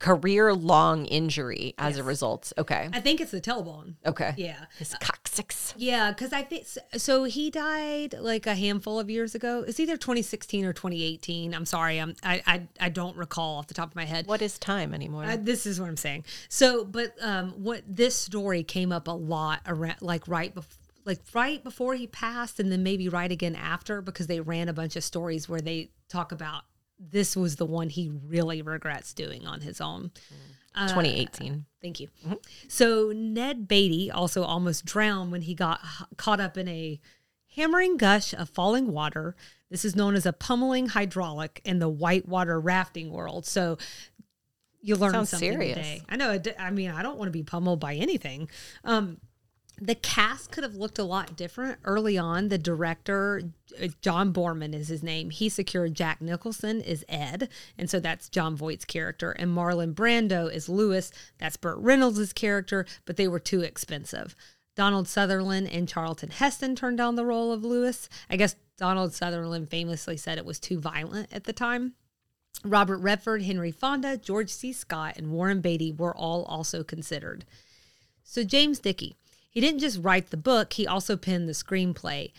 career 0.00 0.52
long 0.54 1.04
injury 1.04 1.74
as 1.78 1.98
a 1.98 2.02
result. 2.02 2.52
Okay. 2.58 2.88
I 2.92 3.00
think 3.00 3.20
it's 3.20 3.30
the 3.30 3.40
tailbone. 3.40 3.94
Okay. 4.04 4.32
Yeah. 4.36 4.64
His 4.78 4.94
coccyx. 5.00 5.74
Yeah, 5.76 6.10
because 6.10 6.32
I 6.32 6.42
think 6.42 6.66
so, 6.66 6.80
so. 6.96 7.24
He 7.24 7.50
died 7.50 8.14
like 8.18 8.46
a 8.46 8.54
handful 8.54 8.98
of 8.98 9.08
years 9.10 9.34
ago. 9.34 9.62
It's 9.66 9.78
either 9.78 9.96
2016 9.96 10.64
or 10.64 10.72
2018. 10.72 11.54
I'm 11.54 11.66
sorry, 11.66 11.98
I'm 11.98 12.16
I 12.24 12.42
I, 12.46 12.68
I 12.80 12.88
don't 12.88 13.16
recall 13.16 13.58
off 13.58 13.66
the 13.68 13.74
top 13.74 13.90
of 13.90 13.96
my 13.96 14.06
head. 14.06 14.26
What 14.26 14.42
is 14.42 14.58
time 14.58 14.94
anymore? 14.94 15.24
Uh, 15.24 15.36
this 15.38 15.66
is 15.66 15.78
what 15.78 15.88
I'm 15.88 15.96
saying. 15.98 16.24
So, 16.48 16.84
but 16.84 17.14
um, 17.20 17.50
what 17.62 17.82
this 17.86 18.16
story 18.16 18.62
came 18.62 18.90
up 18.92 19.06
a 19.06 19.12
lot 19.12 19.60
around, 19.66 20.02
like 20.02 20.26
right 20.26 20.52
before. 20.54 20.76
Like 21.06 21.20
right 21.32 21.64
before 21.64 21.94
he 21.94 22.06
passed, 22.06 22.60
and 22.60 22.70
then 22.70 22.82
maybe 22.82 23.08
right 23.08 23.32
again 23.32 23.56
after, 23.56 24.02
because 24.02 24.26
they 24.26 24.38
ran 24.40 24.68
a 24.68 24.74
bunch 24.74 24.96
of 24.96 25.02
stories 25.02 25.48
where 25.48 25.60
they 25.60 25.90
talk 26.10 26.30
about 26.30 26.64
this 27.00 27.34
was 27.34 27.56
the 27.56 27.66
one 27.66 27.88
he 27.88 28.10
really 28.26 28.62
regrets 28.62 29.14
doing 29.14 29.46
on 29.46 29.62
his 29.62 29.80
own. 29.80 30.10
Uh, 30.74 30.86
2018. 30.88 31.64
Thank 31.82 31.98
you. 31.98 32.08
So 32.68 33.12
Ned 33.12 33.66
Beatty 33.66 34.10
also 34.10 34.44
almost 34.44 34.84
drowned 34.84 35.32
when 35.32 35.42
he 35.42 35.54
got 35.54 35.80
caught 36.16 36.40
up 36.40 36.56
in 36.56 36.68
a 36.68 37.00
hammering 37.56 37.96
gush 37.96 38.32
of 38.34 38.48
falling 38.48 38.92
water. 38.92 39.34
This 39.70 39.84
is 39.84 39.96
known 39.96 40.14
as 40.14 40.26
a 40.26 40.32
pummeling 40.32 40.88
hydraulic 40.88 41.60
in 41.64 41.78
the 41.78 41.88
whitewater 41.88 42.60
rafting 42.60 43.10
world. 43.10 43.46
So 43.46 43.78
you 44.80 44.96
learn 44.96 45.12
Sounds 45.12 45.30
something 45.30 45.52
serious. 45.52 45.76
today. 45.76 46.02
I 46.08 46.16
know. 46.16 46.40
I 46.58 46.70
mean, 46.70 46.90
I 46.90 47.02
don't 47.02 47.18
want 47.18 47.28
to 47.28 47.32
be 47.32 47.42
pummeled 47.42 47.80
by 47.80 47.94
anything. 47.94 48.48
Um, 48.84 49.18
the 49.80 49.94
cast 49.94 50.50
could 50.50 50.62
have 50.62 50.74
looked 50.74 50.98
a 50.98 51.04
lot 51.04 51.36
different 51.36 51.78
early 51.84 52.18
on. 52.18 52.48
The 52.48 52.58
director, 52.58 53.42
uh, 53.82 53.88
John 54.02 54.32
Boorman 54.32 54.74
is 54.74 54.88
his 54.88 55.02
name. 55.02 55.30
He 55.30 55.48
secured 55.48 55.94
Jack 55.94 56.20
Nicholson 56.20 56.80
is 56.80 57.04
Ed, 57.08 57.48
and 57.78 57.88
so 57.88 57.98
that's 57.98 58.28
Jon 58.28 58.56
Voight's 58.56 58.84
character, 58.84 59.30
and 59.32 59.56
Marlon 59.56 59.94
Brando 59.94 60.52
is 60.52 60.68
Lewis. 60.68 61.10
That's 61.38 61.56
Burt 61.56 61.78
Reynolds' 61.78 62.32
character, 62.32 62.84
but 63.06 63.16
they 63.16 63.26
were 63.26 63.40
too 63.40 63.62
expensive. 63.62 64.36
Donald 64.76 65.08
Sutherland 65.08 65.68
and 65.68 65.88
Charlton 65.88 66.30
Heston 66.30 66.76
turned 66.76 66.98
down 66.98 67.16
the 67.16 67.24
role 67.24 67.52
of 67.52 67.64
Lewis. 67.64 68.08
I 68.28 68.36
guess 68.36 68.56
Donald 68.76 69.14
Sutherland 69.14 69.70
famously 69.70 70.16
said 70.16 70.38
it 70.38 70.44
was 70.44 70.60
too 70.60 70.78
violent 70.78 71.32
at 71.32 71.44
the 71.44 71.52
time. 71.52 71.94
Robert 72.64 72.98
Redford, 72.98 73.42
Henry 73.42 73.70
Fonda, 73.70 74.16
George 74.18 74.50
C. 74.50 74.72
Scott, 74.72 75.16
and 75.16 75.30
Warren 75.30 75.60
Beatty 75.60 75.92
were 75.92 76.14
all 76.14 76.44
also 76.44 76.82
considered. 76.82 77.44
So 78.22 78.44
James 78.44 78.78
Dickey, 78.78 79.16
he 79.50 79.60
didn't 79.60 79.80
just 79.80 80.02
write 80.02 80.30
the 80.30 80.36
book, 80.36 80.72
he 80.72 80.86
also 80.86 81.16
penned 81.16 81.48
the 81.48 81.52
screenplay. 81.52 82.32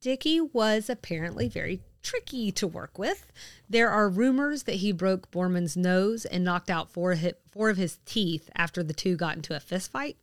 Dickey 0.00 0.40
was 0.40 0.88
apparently 0.88 1.48
very 1.48 1.82
tricky 2.02 2.50
to 2.52 2.66
work 2.66 2.98
with. 2.98 3.30
There 3.68 3.90
are 3.90 4.08
rumors 4.08 4.62
that 4.62 4.76
he 4.76 4.92
broke 4.92 5.30
Boorman's 5.30 5.76
nose 5.76 6.24
and 6.24 6.42
knocked 6.42 6.70
out 6.70 6.90
four, 6.90 7.16
four 7.50 7.68
of 7.68 7.76
his 7.76 7.98
teeth 8.06 8.48
after 8.56 8.82
the 8.82 8.94
two 8.94 9.16
got 9.16 9.36
into 9.36 9.54
a 9.54 9.60
fistfight. 9.60 10.16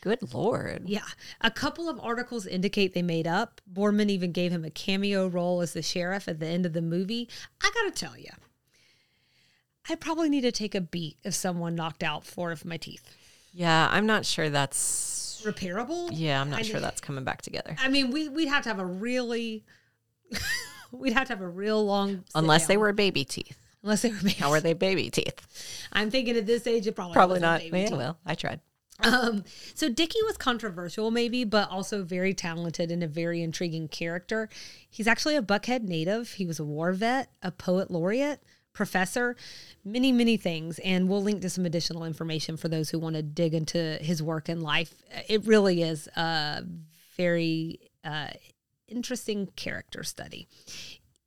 Good 0.00 0.32
lord. 0.32 0.88
Yeah. 0.88 1.04
A 1.42 1.50
couple 1.50 1.88
of 1.88 2.00
articles 2.00 2.46
indicate 2.46 2.94
they 2.94 3.02
made 3.02 3.26
up. 3.26 3.60
Borman 3.70 4.08
even 4.08 4.32
gave 4.32 4.50
him 4.50 4.64
a 4.64 4.70
cameo 4.70 5.26
role 5.28 5.60
as 5.60 5.74
the 5.74 5.82
sheriff 5.82 6.26
at 6.26 6.40
the 6.40 6.46
end 6.46 6.64
of 6.64 6.72
the 6.72 6.80
movie. 6.80 7.28
I 7.62 7.70
got 7.74 7.94
to 7.94 8.06
tell 8.06 8.16
you, 8.16 8.30
I 9.90 9.96
probably 9.96 10.30
need 10.30 10.40
to 10.42 10.52
take 10.52 10.74
a 10.74 10.80
beat 10.80 11.18
if 11.22 11.34
someone 11.34 11.74
knocked 11.74 12.02
out 12.02 12.24
four 12.24 12.50
of 12.50 12.64
my 12.64 12.78
teeth. 12.78 13.14
Yeah, 13.52 13.88
I'm 13.90 14.06
not 14.06 14.24
sure 14.24 14.48
that's 14.48 14.78
Repairable? 15.42 16.10
Yeah, 16.12 16.40
I'm 16.40 16.50
not 16.50 16.60
I 16.60 16.62
sure 16.62 16.80
that's 16.80 17.00
coming 17.00 17.24
back 17.24 17.42
together. 17.42 17.76
I 17.78 17.88
mean, 17.88 18.10
we, 18.10 18.28
we'd 18.28 18.48
have 18.48 18.62
to 18.64 18.68
have 18.68 18.78
a 18.78 18.86
really, 18.86 19.64
we'd 20.92 21.12
have 21.12 21.26
to 21.28 21.32
have 21.34 21.42
a 21.42 21.48
real 21.48 21.84
long. 21.84 22.24
Unless 22.34 22.66
they 22.66 22.76
were 22.76 22.92
baby 22.92 23.24
teeth. 23.24 23.56
Unless 23.82 24.02
they 24.02 24.10
were 24.10 24.18
baby. 24.18 24.32
How 24.32 24.50
were 24.50 24.60
they 24.60 24.74
baby 24.74 25.10
teeth? 25.10 25.88
I'm 25.92 26.10
thinking 26.10 26.36
at 26.36 26.46
this 26.46 26.66
age, 26.66 26.86
it 26.86 26.94
probably 26.94 27.14
Probably 27.14 27.40
not. 27.40 27.60
baby 27.60 27.80
Yeah, 27.80 27.96
well, 27.96 28.18
I 28.26 28.34
tried. 28.34 28.60
Um, 29.02 29.44
so 29.74 29.88
Dickey 29.88 30.18
was 30.24 30.36
controversial, 30.36 31.10
maybe, 31.10 31.44
but 31.44 31.70
also 31.70 32.02
very 32.02 32.34
talented 32.34 32.90
and 32.90 33.02
a 33.02 33.06
very 33.08 33.42
intriguing 33.42 33.88
character. 33.88 34.48
He's 34.90 35.06
actually 35.06 35.36
a 35.36 35.42
Buckhead 35.42 35.82
native. 35.82 36.32
He 36.32 36.46
was 36.46 36.60
a 36.60 36.64
war 36.64 36.92
vet, 36.92 37.30
a 37.42 37.50
poet 37.50 37.90
laureate, 37.90 38.42
professor, 38.72 39.36
many, 39.84 40.12
many 40.12 40.36
things. 40.36 40.78
And 40.80 41.08
we'll 41.08 41.22
link 41.22 41.42
to 41.42 41.50
some 41.50 41.66
additional 41.66 42.04
information 42.04 42.56
for 42.56 42.68
those 42.68 42.90
who 42.90 42.98
want 42.98 43.16
to 43.16 43.22
dig 43.22 43.54
into 43.54 43.98
his 44.00 44.22
work 44.22 44.48
and 44.48 44.62
life. 44.62 44.94
It 45.28 45.46
really 45.46 45.82
is 45.82 46.08
a 46.16 46.64
very 47.16 47.80
uh, 48.04 48.28
interesting 48.88 49.48
character 49.56 50.02
study. 50.02 50.48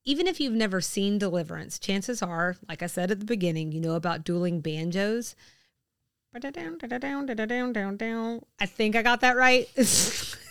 Even 0.06 0.28
if 0.28 0.40
you've 0.40 0.54
never 0.54 0.82
seen 0.82 1.18
Deliverance, 1.18 1.80
chances 1.80 2.22
are, 2.22 2.58
like 2.68 2.84
I 2.84 2.88
said 2.88 3.10
at 3.10 3.20
the 3.20 3.26
beginning, 3.26 3.72
you 3.72 3.80
know 3.80 3.96
about 3.96 4.26
dueling 4.26 4.60
banjos. 4.60 5.36
I 8.60 8.66
think 8.66 8.96
I 8.96 9.02
got 9.02 9.22
that 9.22 9.38
right. 9.38 9.70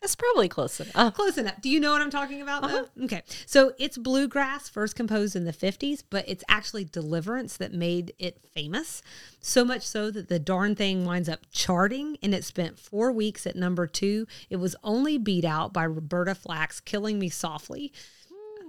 That's 0.00 0.14
probably 0.14 0.48
close 0.48 0.78
enough. 0.78 0.96
Uh-huh. 0.96 1.10
Close 1.10 1.38
enough. 1.38 1.60
Do 1.60 1.68
you 1.68 1.80
know 1.80 1.90
what 1.90 2.00
I'm 2.00 2.10
talking 2.10 2.40
about 2.40 2.62
though? 2.62 2.68
Uh-huh. 2.68 3.04
Okay. 3.04 3.22
So 3.46 3.72
it's 3.78 3.98
bluegrass, 3.98 4.68
first 4.68 4.94
composed 4.94 5.34
in 5.34 5.44
the 5.44 5.52
50s, 5.52 6.04
but 6.08 6.24
it's 6.28 6.44
actually 6.48 6.84
Deliverance 6.84 7.56
that 7.56 7.72
made 7.72 8.12
it 8.18 8.40
famous. 8.54 9.02
So 9.40 9.64
much 9.64 9.82
so 9.82 10.10
that 10.12 10.28
the 10.28 10.38
darn 10.38 10.76
thing 10.76 11.04
winds 11.04 11.28
up 11.28 11.40
charting 11.50 12.16
and 12.22 12.32
it 12.32 12.44
spent 12.44 12.78
four 12.78 13.10
weeks 13.10 13.46
at 13.46 13.56
number 13.56 13.86
two. 13.86 14.26
It 14.50 14.56
was 14.56 14.76
only 14.84 15.18
beat 15.18 15.44
out 15.44 15.72
by 15.72 15.84
Roberta 15.84 16.34
Flack's 16.34 16.80
Killing 16.80 17.18
Me 17.18 17.28
Softly. 17.28 17.92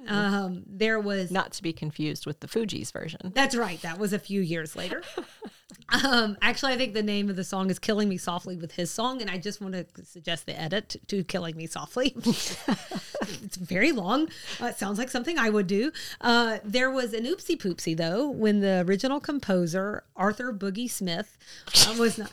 Um, 0.07 0.63
there 0.67 0.99
was 0.99 1.31
Not 1.31 1.51
to 1.53 1.63
be 1.63 1.73
confused 1.73 2.25
with 2.25 2.39
the 2.39 2.47
Fugees' 2.47 2.91
version. 2.91 3.31
That's 3.33 3.55
right. 3.55 3.81
That 3.81 3.99
was 3.99 4.13
a 4.13 4.19
few 4.19 4.41
years 4.41 4.75
later. 4.75 5.03
um, 6.03 6.37
actually, 6.41 6.73
I 6.73 6.77
think 6.77 6.93
the 6.93 7.03
name 7.03 7.29
of 7.29 7.35
the 7.35 7.43
song 7.43 7.69
is 7.69 7.79
"Killing 7.79 8.09
Me 8.09 8.17
Softly" 8.17 8.55
with 8.55 8.73
his 8.73 8.91
song, 8.91 9.21
and 9.21 9.29
I 9.29 9.37
just 9.37 9.61
want 9.61 9.73
to 9.73 9.85
suggest 10.05 10.45
the 10.45 10.59
edit 10.59 10.95
to 11.07 11.23
"Killing 11.23 11.55
Me 11.55 11.67
Softly." 11.67 12.13
it's 12.15 13.57
very 13.57 13.91
long. 13.91 14.29
Uh, 14.61 14.67
it 14.67 14.77
sounds 14.77 14.97
like 14.97 15.09
something 15.09 15.37
I 15.37 15.49
would 15.49 15.67
do. 15.67 15.91
Uh, 16.21 16.59
there 16.63 16.91
was 16.91 17.13
an 17.13 17.25
oopsie 17.25 17.59
poopsie 17.59 17.95
though 17.95 18.29
when 18.29 18.59
the 18.59 18.83
original 18.87 19.19
composer 19.19 20.03
Arthur 20.15 20.53
Boogie 20.53 20.89
Smith 20.89 21.37
uh, 21.87 21.95
was 21.97 22.17
not. 22.17 22.31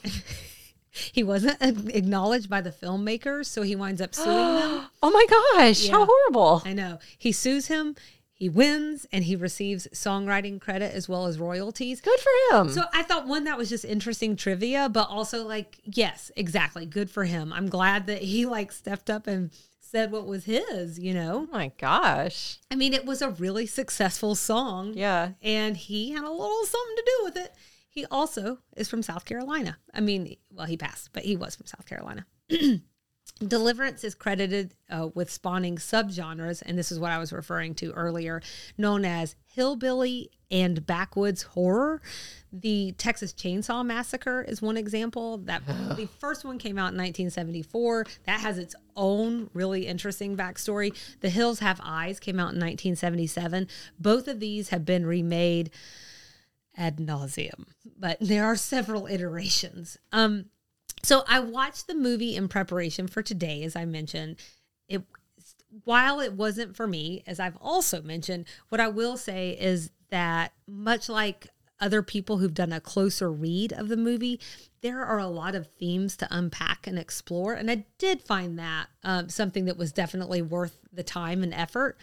He 1.12 1.22
wasn't 1.22 1.60
acknowledged 1.60 2.48
by 2.48 2.60
the 2.60 2.70
filmmakers, 2.70 3.46
so 3.46 3.62
he 3.62 3.76
winds 3.76 4.00
up 4.00 4.14
suing 4.14 4.36
them. 4.36 4.82
Oh 5.02 5.10
my 5.10 5.26
gosh, 5.58 5.88
how 5.88 6.04
horrible. 6.04 6.62
I 6.64 6.72
know. 6.72 6.98
He 7.16 7.30
sues 7.30 7.68
him, 7.68 7.94
he 8.32 8.48
wins, 8.48 9.06
and 9.12 9.24
he 9.24 9.36
receives 9.36 9.86
songwriting 9.94 10.60
credit 10.60 10.94
as 10.94 11.08
well 11.08 11.26
as 11.26 11.38
royalties. 11.38 12.00
Good 12.00 12.18
for 12.18 12.56
him. 12.56 12.68
So 12.70 12.82
I 12.92 13.02
thought 13.02 13.26
one 13.26 13.44
that 13.44 13.56
was 13.56 13.68
just 13.68 13.84
interesting 13.84 14.36
trivia, 14.36 14.88
but 14.88 15.08
also 15.08 15.46
like, 15.46 15.78
yes, 15.84 16.30
exactly. 16.36 16.84
Good 16.84 17.08
for 17.08 17.24
him. 17.24 17.52
I'm 17.52 17.68
glad 17.68 18.06
that 18.08 18.20
he 18.20 18.44
like 18.44 18.72
stepped 18.72 19.08
up 19.08 19.26
and 19.26 19.50
said 19.80 20.12
what 20.12 20.26
was 20.26 20.44
his, 20.44 20.98
you 20.98 21.14
know? 21.14 21.48
oh 21.48 21.52
my 21.52 21.72
gosh. 21.78 22.58
I 22.70 22.74
mean, 22.74 22.92
it 22.92 23.06
was 23.06 23.22
a 23.22 23.30
really 23.30 23.66
successful 23.66 24.34
song. 24.34 24.92
Yeah. 24.94 25.30
And 25.40 25.76
he 25.76 26.10
had 26.10 26.24
a 26.24 26.30
little 26.30 26.64
something 26.64 26.96
to 26.96 27.04
do 27.18 27.24
with 27.24 27.36
it. 27.36 27.54
He 27.96 28.04
also 28.10 28.58
is 28.76 28.90
from 28.90 29.02
South 29.02 29.24
Carolina. 29.24 29.78
I 29.94 30.00
mean, 30.00 30.36
well, 30.52 30.66
he 30.66 30.76
passed, 30.76 31.14
but 31.14 31.22
he 31.22 31.34
was 31.34 31.56
from 31.56 31.64
South 31.64 31.86
Carolina. 31.86 32.26
Deliverance 33.38 34.04
is 34.04 34.14
credited 34.14 34.74
uh, 34.90 35.08
with 35.14 35.30
spawning 35.30 35.76
subgenres, 35.76 36.62
and 36.64 36.76
this 36.76 36.92
is 36.92 37.00
what 37.00 37.10
I 37.10 37.16
was 37.16 37.32
referring 37.32 37.74
to 37.76 37.92
earlier, 37.92 38.42
known 38.76 39.06
as 39.06 39.34
hillbilly 39.46 40.30
and 40.50 40.84
backwoods 40.84 41.42
horror. 41.42 42.02
The 42.52 42.92
Texas 42.98 43.32
Chainsaw 43.32 43.84
Massacre 43.84 44.42
is 44.42 44.60
one 44.60 44.76
example. 44.76 45.38
That 45.38 45.66
the 45.96 46.08
first 46.18 46.44
one 46.44 46.58
came 46.58 46.76
out 46.76 46.92
in 46.92 46.98
1974. 46.98 48.04
That 48.26 48.40
has 48.40 48.58
its 48.58 48.74
own 48.94 49.48
really 49.54 49.86
interesting 49.86 50.36
backstory. 50.36 50.94
The 51.20 51.30
Hills 51.30 51.60
Have 51.60 51.80
Eyes 51.82 52.20
came 52.20 52.36
out 52.36 52.52
in 52.52 52.60
1977. 52.60 53.68
Both 53.98 54.28
of 54.28 54.38
these 54.38 54.68
have 54.68 54.84
been 54.84 55.06
remade 55.06 55.70
ad 56.76 56.98
nauseum, 56.98 57.66
but 57.98 58.18
there 58.20 58.44
are 58.44 58.56
several 58.56 59.06
iterations. 59.06 59.96
Um, 60.12 60.46
so 61.02 61.24
I 61.28 61.40
watched 61.40 61.86
the 61.86 61.94
movie 61.94 62.36
in 62.36 62.48
preparation 62.48 63.06
for 63.06 63.22
today, 63.22 63.62
as 63.62 63.76
I 63.76 63.84
mentioned. 63.84 64.36
It 64.88 65.02
while 65.84 66.20
it 66.20 66.32
wasn't 66.32 66.76
for 66.76 66.86
me, 66.86 67.22
as 67.26 67.38
I've 67.38 67.58
also 67.60 68.00
mentioned, 68.02 68.46
what 68.68 68.80
I 68.80 68.88
will 68.88 69.16
say 69.16 69.50
is 69.50 69.90
that 70.10 70.52
much 70.66 71.08
like 71.08 71.48
other 71.80 72.02
people 72.02 72.38
who've 72.38 72.54
done 72.54 72.72
a 72.72 72.80
closer 72.80 73.30
read 73.30 73.72
of 73.72 73.88
the 73.88 73.96
movie, 73.96 74.40
there 74.80 75.04
are 75.04 75.18
a 75.18 75.26
lot 75.26 75.54
of 75.54 75.66
themes 75.78 76.16
to 76.16 76.28
unpack 76.30 76.86
and 76.86 76.98
explore. 76.98 77.52
And 77.54 77.70
I 77.70 77.84
did 77.98 78.22
find 78.22 78.58
that 78.58 78.86
um, 79.04 79.28
something 79.28 79.66
that 79.66 79.76
was 79.76 79.92
definitely 79.92 80.40
worth 80.40 80.78
the 80.92 81.02
time 81.02 81.42
and 81.42 81.52
effort. 81.52 81.98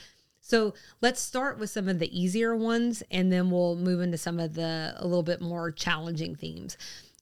So 0.45 0.73
let's 1.01 1.21
start 1.21 1.57
with 1.57 1.69
some 1.69 1.87
of 1.87 1.99
the 1.99 2.19
easier 2.19 2.53
ones 2.53 3.01
and 3.09 3.31
then 3.31 3.49
we'll 3.49 3.77
move 3.77 4.01
into 4.01 4.17
some 4.17 4.39
of 4.39 4.55
the 4.55 4.93
a 4.97 5.07
little 5.07 5.23
bit 5.23 5.41
more 5.41 5.71
challenging 5.71 6.35
themes. 6.35 6.77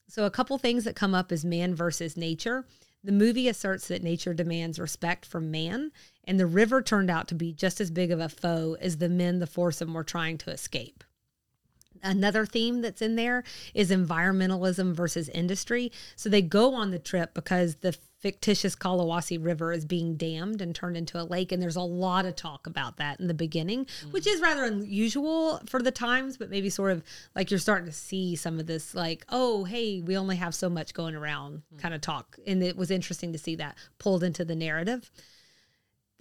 So, 0.08 0.26
a 0.26 0.30
couple 0.30 0.58
things 0.58 0.84
that 0.84 0.96
come 0.96 1.14
up 1.14 1.32
is 1.32 1.44
man 1.44 1.74
versus 1.74 2.18
nature. 2.18 2.66
The 3.02 3.12
movie 3.12 3.48
asserts 3.48 3.88
that 3.88 4.02
nature 4.02 4.34
demands 4.34 4.78
respect 4.78 5.24
from 5.24 5.50
man, 5.50 5.90
and 6.24 6.38
the 6.38 6.46
river 6.46 6.82
turned 6.82 7.10
out 7.10 7.28
to 7.28 7.34
be 7.34 7.52
just 7.52 7.80
as 7.80 7.90
big 7.90 8.10
of 8.10 8.20
a 8.20 8.28
foe 8.28 8.76
as 8.80 8.98
the 8.98 9.08
men 9.08 9.38
the 9.38 9.46
foursome 9.46 9.94
were 9.94 10.04
trying 10.04 10.36
to 10.38 10.50
escape. 10.50 11.02
Another 12.02 12.44
theme 12.44 12.80
that's 12.80 13.00
in 13.02 13.14
there 13.14 13.44
is 13.74 13.90
environmentalism 13.90 14.92
versus 14.92 15.28
industry. 15.28 15.92
So 16.16 16.28
they 16.28 16.42
go 16.42 16.74
on 16.74 16.90
the 16.90 16.98
trip 16.98 17.32
because 17.34 17.76
the 17.76 17.96
fictitious 18.18 18.76
Cahulawassee 18.76 19.44
River 19.44 19.72
is 19.72 19.84
being 19.84 20.16
dammed 20.16 20.60
and 20.60 20.74
turned 20.74 20.96
into 20.96 21.20
a 21.20 21.24
lake. 21.24 21.52
And 21.52 21.60
there's 21.60 21.76
a 21.76 21.80
lot 21.80 22.24
of 22.24 22.36
talk 22.36 22.66
about 22.66 22.96
that 22.98 23.18
in 23.18 23.26
the 23.26 23.34
beginning, 23.34 23.86
which 24.12 24.26
is 24.26 24.40
rather 24.40 24.64
unusual 24.64 25.60
for 25.66 25.82
the 25.82 25.90
times, 25.90 26.36
but 26.36 26.50
maybe 26.50 26.70
sort 26.70 26.92
of 26.92 27.02
like 27.34 27.50
you're 27.50 27.58
starting 27.58 27.86
to 27.86 27.92
see 27.92 28.36
some 28.36 28.58
of 28.60 28.66
this, 28.66 28.94
like, 28.94 29.24
oh, 29.28 29.64
hey, 29.64 30.00
we 30.00 30.16
only 30.16 30.36
have 30.36 30.54
so 30.54 30.68
much 30.68 30.94
going 30.94 31.14
around 31.14 31.62
kind 31.78 31.94
of 31.94 32.00
talk. 32.00 32.38
And 32.46 32.62
it 32.62 32.76
was 32.76 32.90
interesting 32.90 33.32
to 33.32 33.38
see 33.38 33.56
that 33.56 33.76
pulled 33.98 34.22
into 34.22 34.44
the 34.44 34.56
narrative 34.56 35.10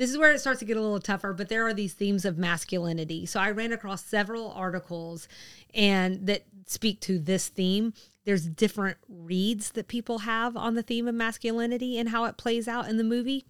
this 0.01 0.09
is 0.09 0.17
where 0.17 0.31
it 0.31 0.39
starts 0.39 0.57
to 0.57 0.65
get 0.65 0.77
a 0.77 0.81
little 0.81 0.99
tougher 0.99 1.31
but 1.31 1.47
there 1.47 1.67
are 1.67 1.75
these 1.75 1.93
themes 1.93 2.25
of 2.25 2.35
masculinity. 2.35 3.27
So 3.27 3.39
i 3.39 3.51
ran 3.51 3.71
across 3.71 4.03
several 4.03 4.51
articles 4.51 5.27
and 5.75 6.25
that 6.25 6.45
speak 6.65 6.99
to 7.01 7.19
this 7.19 7.49
theme. 7.49 7.93
There's 8.25 8.47
different 8.47 8.97
reads 9.07 9.71
that 9.73 9.87
people 9.87 10.19
have 10.19 10.57
on 10.57 10.73
the 10.73 10.81
theme 10.81 11.07
of 11.07 11.13
masculinity 11.13 11.99
and 11.99 12.09
how 12.09 12.25
it 12.25 12.35
plays 12.35 12.67
out 12.67 12.89
in 12.89 12.97
the 12.97 13.03
movie 13.03 13.45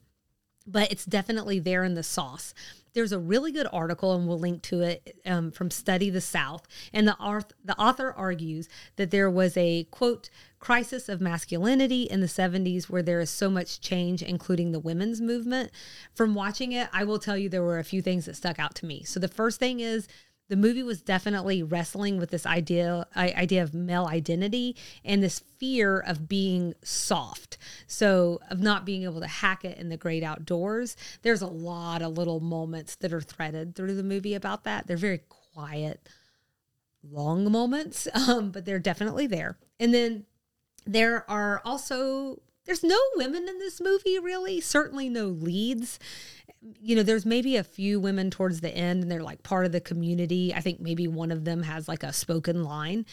but 0.67 0.91
it's 0.91 1.05
definitely 1.05 1.59
there 1.59 1.83
in 1.83 1.93
the 1.93 2.03
sauce. 2.03 2.53
There's 2.93 3.13
a 3.13 3.19
really 3.19 3.51
good 3.51 3.67
article, 3.71 4.13
and 4.13 4.27
we'll 4.27 4.39
link 4.39 4.61
to 4.63 4.81
it 4.81 5.17
um, 5.25 5.51
from 5.51 5.71
Study 5.71 6.09
the 6.09 6.19
South. 6.19 6.67
And 6.91 7.07
the, 7.07 7.15
arth- 7.17 7.53
the 7.63 7.77
author 7.79 8.11
argues 8.11 8.67
that 8.97 9.11
there 9.11 9.29
was 9.29 9.55
a 9.55 9.85
quote, 9.85 10.29
crisis 10.59 11.07
of 11.07 11.21
masculinity 11.21 12.03
in 12.03 12.19
the 12.19 12.27
70s 12.27 12.89
where 12.89 13.01
there 13.01 13.21
is 13.21 13.29
so 13.29 13.49
much 13.49 13.79
change, 13.79 14.21
including 14.21 14.71
the 14.71 14.79
women's 14.79 15.21
movement. 15.21 15.71
From 16.13 16.35
watching 16.35 16.73
it, 16.73 16.89
I 16.91 17.05
will 17.05 17.19
tell 17.19 17.37
you 17.37 17.47
there 17.47 17.63
were 17.63 17.79
a 17.79 17.83
few 17.83 18.01
things 18.01 18.25
that 18.25 18.35
stuck 18.35 18.59
out 18.59 18.75
to 18.75 18.85
me. 18.85 19.03
So 19.03 19.19
the 19.19 19.29
first 19.29 19.57
thing 19.59 19.79
is, 19.79 20.07
the 20.51 20.57
movie 20.57 20.83
was 20.83 21.01
definitely 21.01 21.63
wrestling 21.63 22.17
with 22.17 22.29
this 22.29 22.45
idea 22.45 23.07
idea 23.15 23.63
of 23.63 23.73
male 23.73 24.05
identity 24.07 24.75
and 25.05 25.23
this 25.23 25.39
fear 25.39 25.97
of 25.97 26.27
being 26.27 26.73
soft. 26.83 27.57
So 27.87 28.41
of 28.49 28.59
not 28.59 28.83
being 28.83 29.03
able 29.03 29.21
to 29.21 29.27
hack 29.27 29.63
it 29.63 29.77
in 29.77 29.87
the 29.87 29.95
great 29.95 30.23
outdoors. 30.23 30.97
There's 31.21 31.41
a 31.41 31.47
lot 31.47 32.01
of 32.01 32.17
little 32.17 32.41
moments 32.41 32.95
that 32.97 33.13
are 33.13 33.21
threaded 33.21 33.77
through 33.77 33.95
the 33.95 34.03
movie 34.03 34.33
about 34.33 34.65
that. 34.65 34.87
They're 34.87 34.97
very 34.97 35.21
quiet 35.29 36.09
long 37.01 37.49
moments 37.49 38.09
um, 38.27 38.51
but 38.51 38.65
they're 38.65 38.77
definitely 38.77 39.27
there. 39.27 39.57
And 39.79 39.93
then 39.93 40.25
there 40.85 41.23
are 41.31 41.61
also 41.63 42.41
there's 42.65 42.83
no 42.83 42.99
women 43.15 43.47
in 43.47 43.59
this 43.59 43.81
movie 43.81 44.19
really 44.19 44.61
certainly 44.61 45.09
no 45.09 45.25
leads 45.25 45.99
you 46.79 46.95
know, 46.95 47.03
there's 47.03 47.25
maybe 47.25 47.55
a 47.57 47.63
few 47.63 47.99
women 47.99 48.29
towards 48.29 48.61
the 48.61 48.75
end 48.75 49.01
and 49.01 49.11
they're 49.11 49.23
like 49.23 49.43
part 49.43 49.65
of 49.65 49.71
the 49.71 49.81
community. 49.81 50.53
I 50.53 50.61
think 50.61 50.79
maybe 50.79 51.07
one 51.07 51.31
of 51.31 51.43
them 51.43 51.63
has 51.63 51.87
like 51.87 52.03
a 52.03 52.13
spoken 52.13 52.63
line. 52.63 53.05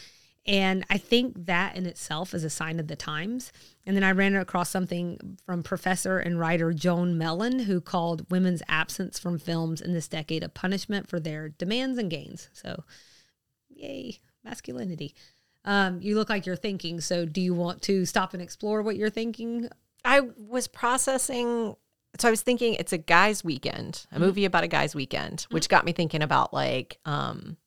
And 0.45 0.85
I 0.89 0.97
think 0.97 1.45
that 1.45 1.75
in 1.75 1.85
itself 1.85 2.33
is 2.33 2.43
a 2.43 2.49
sign 2.49 2.79
of 2.79 2.87
the 2.87 2.95
times. 2.95 3.51
And 3.85 3.95
then 3.95 4.03
I 4.03 4.11
ran 4.11 4.35
across 4.35 4.69
something 4.69 5.37
from 5.45 5.63
professor 5.63 6.19
and 6.19 6.39
writer 6.39 6.73
Joan 6.73 7.17
Mellen, 7.17 7.59
who 7.59 7.81
called 7.81 8.29
women's 8.31 8.63
absence 8.67 9.19
from 9.19 9.37
films 9.37 9.81
in 9.81 9.93
this 9.93 10.07
decade 10.07 10.43
a 10.43 10.49
punishment 10.49 11.09
for 11.09 11.19
their 11.19 11.49
demands 11.49 11.97
and 11.97 12.09
gains. 12.09 12.49
So, 12.53 12.83
yay, 13.69 14.19
masculinity. 14.43 15.13
Um, 15.65 16.01
you 16.01 16.15
look 16.15 16.29
like 16.29 16.45
you're 16.45 16.55
thinking. 16.55 17.01
So, 17.01 17.25
do 17.25 17.41
you 17.41 17.53
want 17.53 17.81
to 17.83 18.05
stop 18.05 18.33
and 18.33 18.41
explore 18.41 18.81
what 18.81 18.95
you're 18.95 19.09
thinking? 19.09 19.69
I 20.05 20.21
was 20.37 20.67
processing 20.67 21.75
so 22.17 22.27
I 22.27 22.31
was 22.31 22.41
thinking 22.41 22.73
it's 22.73 22.93
a 22.93 22.97
guy's 22.97 23.43
weekend, 23.43 24.05
a 24.11 24.15
mm-hmm. 24.15 24.23
movie 24.23 24.45
about 24.45 24.63
a 24.63 24.67
guy's 24.67 24.95
weekend, 24.95 25.45
which 25.51 25.65
mm-hmm. 25.65 25.71
got 25.71 25.85
me 25.85 25.91
thinking 25.91 26.21
about 26.21 26.53
like 26.53 26.97
um, 27.05 27.57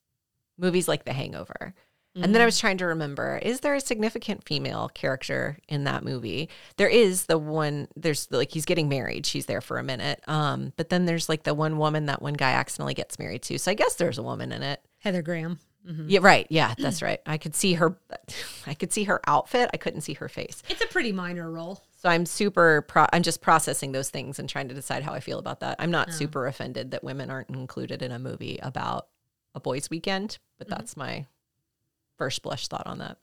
movies 0.59 0.89
like 0.89 1.05
The 1.05 1.13
Hangover. 1.13 1.75
Mm-hmm. 2.17 2.25
And 2.25 2.35
then 2.35 2.43
I 2.43 2.45
was 2.45 2.59
trying 2.59 2.77
to 2.79 2.87
remember 2.87 3.39
is 3.39 3.61
there 3.61 3.75
a 3.75 3.81
significant 3.81 4.45
female 4.45 4.91
character 4.93 5.59
in 5.69 5.85
that 5.85 6.05
movie? 6.05 6.51
There 6.77 6.89
is 6.89 7.27
the 7.27 7.39
one, 7.39 7.89
there's 7.97 8.31
like 8.31 8.51
he's 8.51 8.65
getting 8.65 8.89
married. 8.89 9.25
She's 9.25 9.47
there 9.47 9.61
for 9.61 9.79
a 9.79 9.83
minute. 9.83 10.23
Um, 10.27 10.73
but 10.77 10.91
then 10.91 11.07
there's 11.07 11.29
like 11.29 11.45
the 11.45 11.55
one 11.55 11.79
woman 11.79 12.07
that 12.07 12.21
one 12.21 12.35
guy 12.35 12.53
accidentally 12.53 12.95
gets 12.95 13.19
married 13.19 13.43
to. 13.43 13.59
So 13.59 13.71
I 13.71 13.75
guess 13.75 13.95
there's 13.95 14.19
a 14.19 14.23
woman 14.23 14.53
in 14.53 14.63
it. 14.63 14.83
Heather 14.99 15.23
Graham. 15.23 15.59
Mm-hmm. 15.89 16.09
Yeah, 16.09 16.21
right. 16.23 16.47
Yeah, 16.51 16.75
that's 16.79 17.03
right. 17.03 17.21
I 17.27 17.39
could 17.39 17.55
see 17.55 17.75
her. 17.75 17.97
I 18.67 18.75
could 18.75 18.93
see 18.93 19.05
her 19.05 19.21
outfit. 19.27 19.71
I 19.73 19.77
couldn't 19.77 20.03
see 20.03 20.15
her 20.15 20.29
face. 20.29 20.63
It's 20.69 20.83
a 20.83 20.87
pretty 20.87 21.13
minor 21.13 21.51
role. 21.51 21.83
So 22.01 22.09
I'm 22.09 22.27
super, 22.27 22.83
pro- 22.83 23.07
I'm 23.13 23.23
just 23.23 23.41
processing 23.41 23.93
those 23.93 24.11
things 24.11 24.39
and 24.39 24.49
trying 24.49 24.69
to 24.69 24.75
decide 24.75 25.03
how 25.03 25.13
I 25.13 25.21
feel 25.21 25.39
about 25.39 25.61
that. 25.61 25.77
I'm 25.79 25.91
not 25.91 26.09
oh. 26.09 26.13
super 26.13 26.47
offended 26.47 26.91
that 26.91 27.05
women 27.05 27.31
aren't 27.31 27.51
included 27.51 28.03
in 28.03 28.11
a 28.11 28.19
movie 28.19 28.59
about 28.63 29.07
a 29.55 29.61
boys' 29.61 29.89
weekend, 29.91 30.39
but 30.59 30.67
mm-hmm. 30.67 30.77
that's 30.77 30.97
my 30.97 31.27
first 32.19 32.43
blush 32.43 32.69
thought 32.69 32.87
on 32.87 32.99
that. 32.99 33.19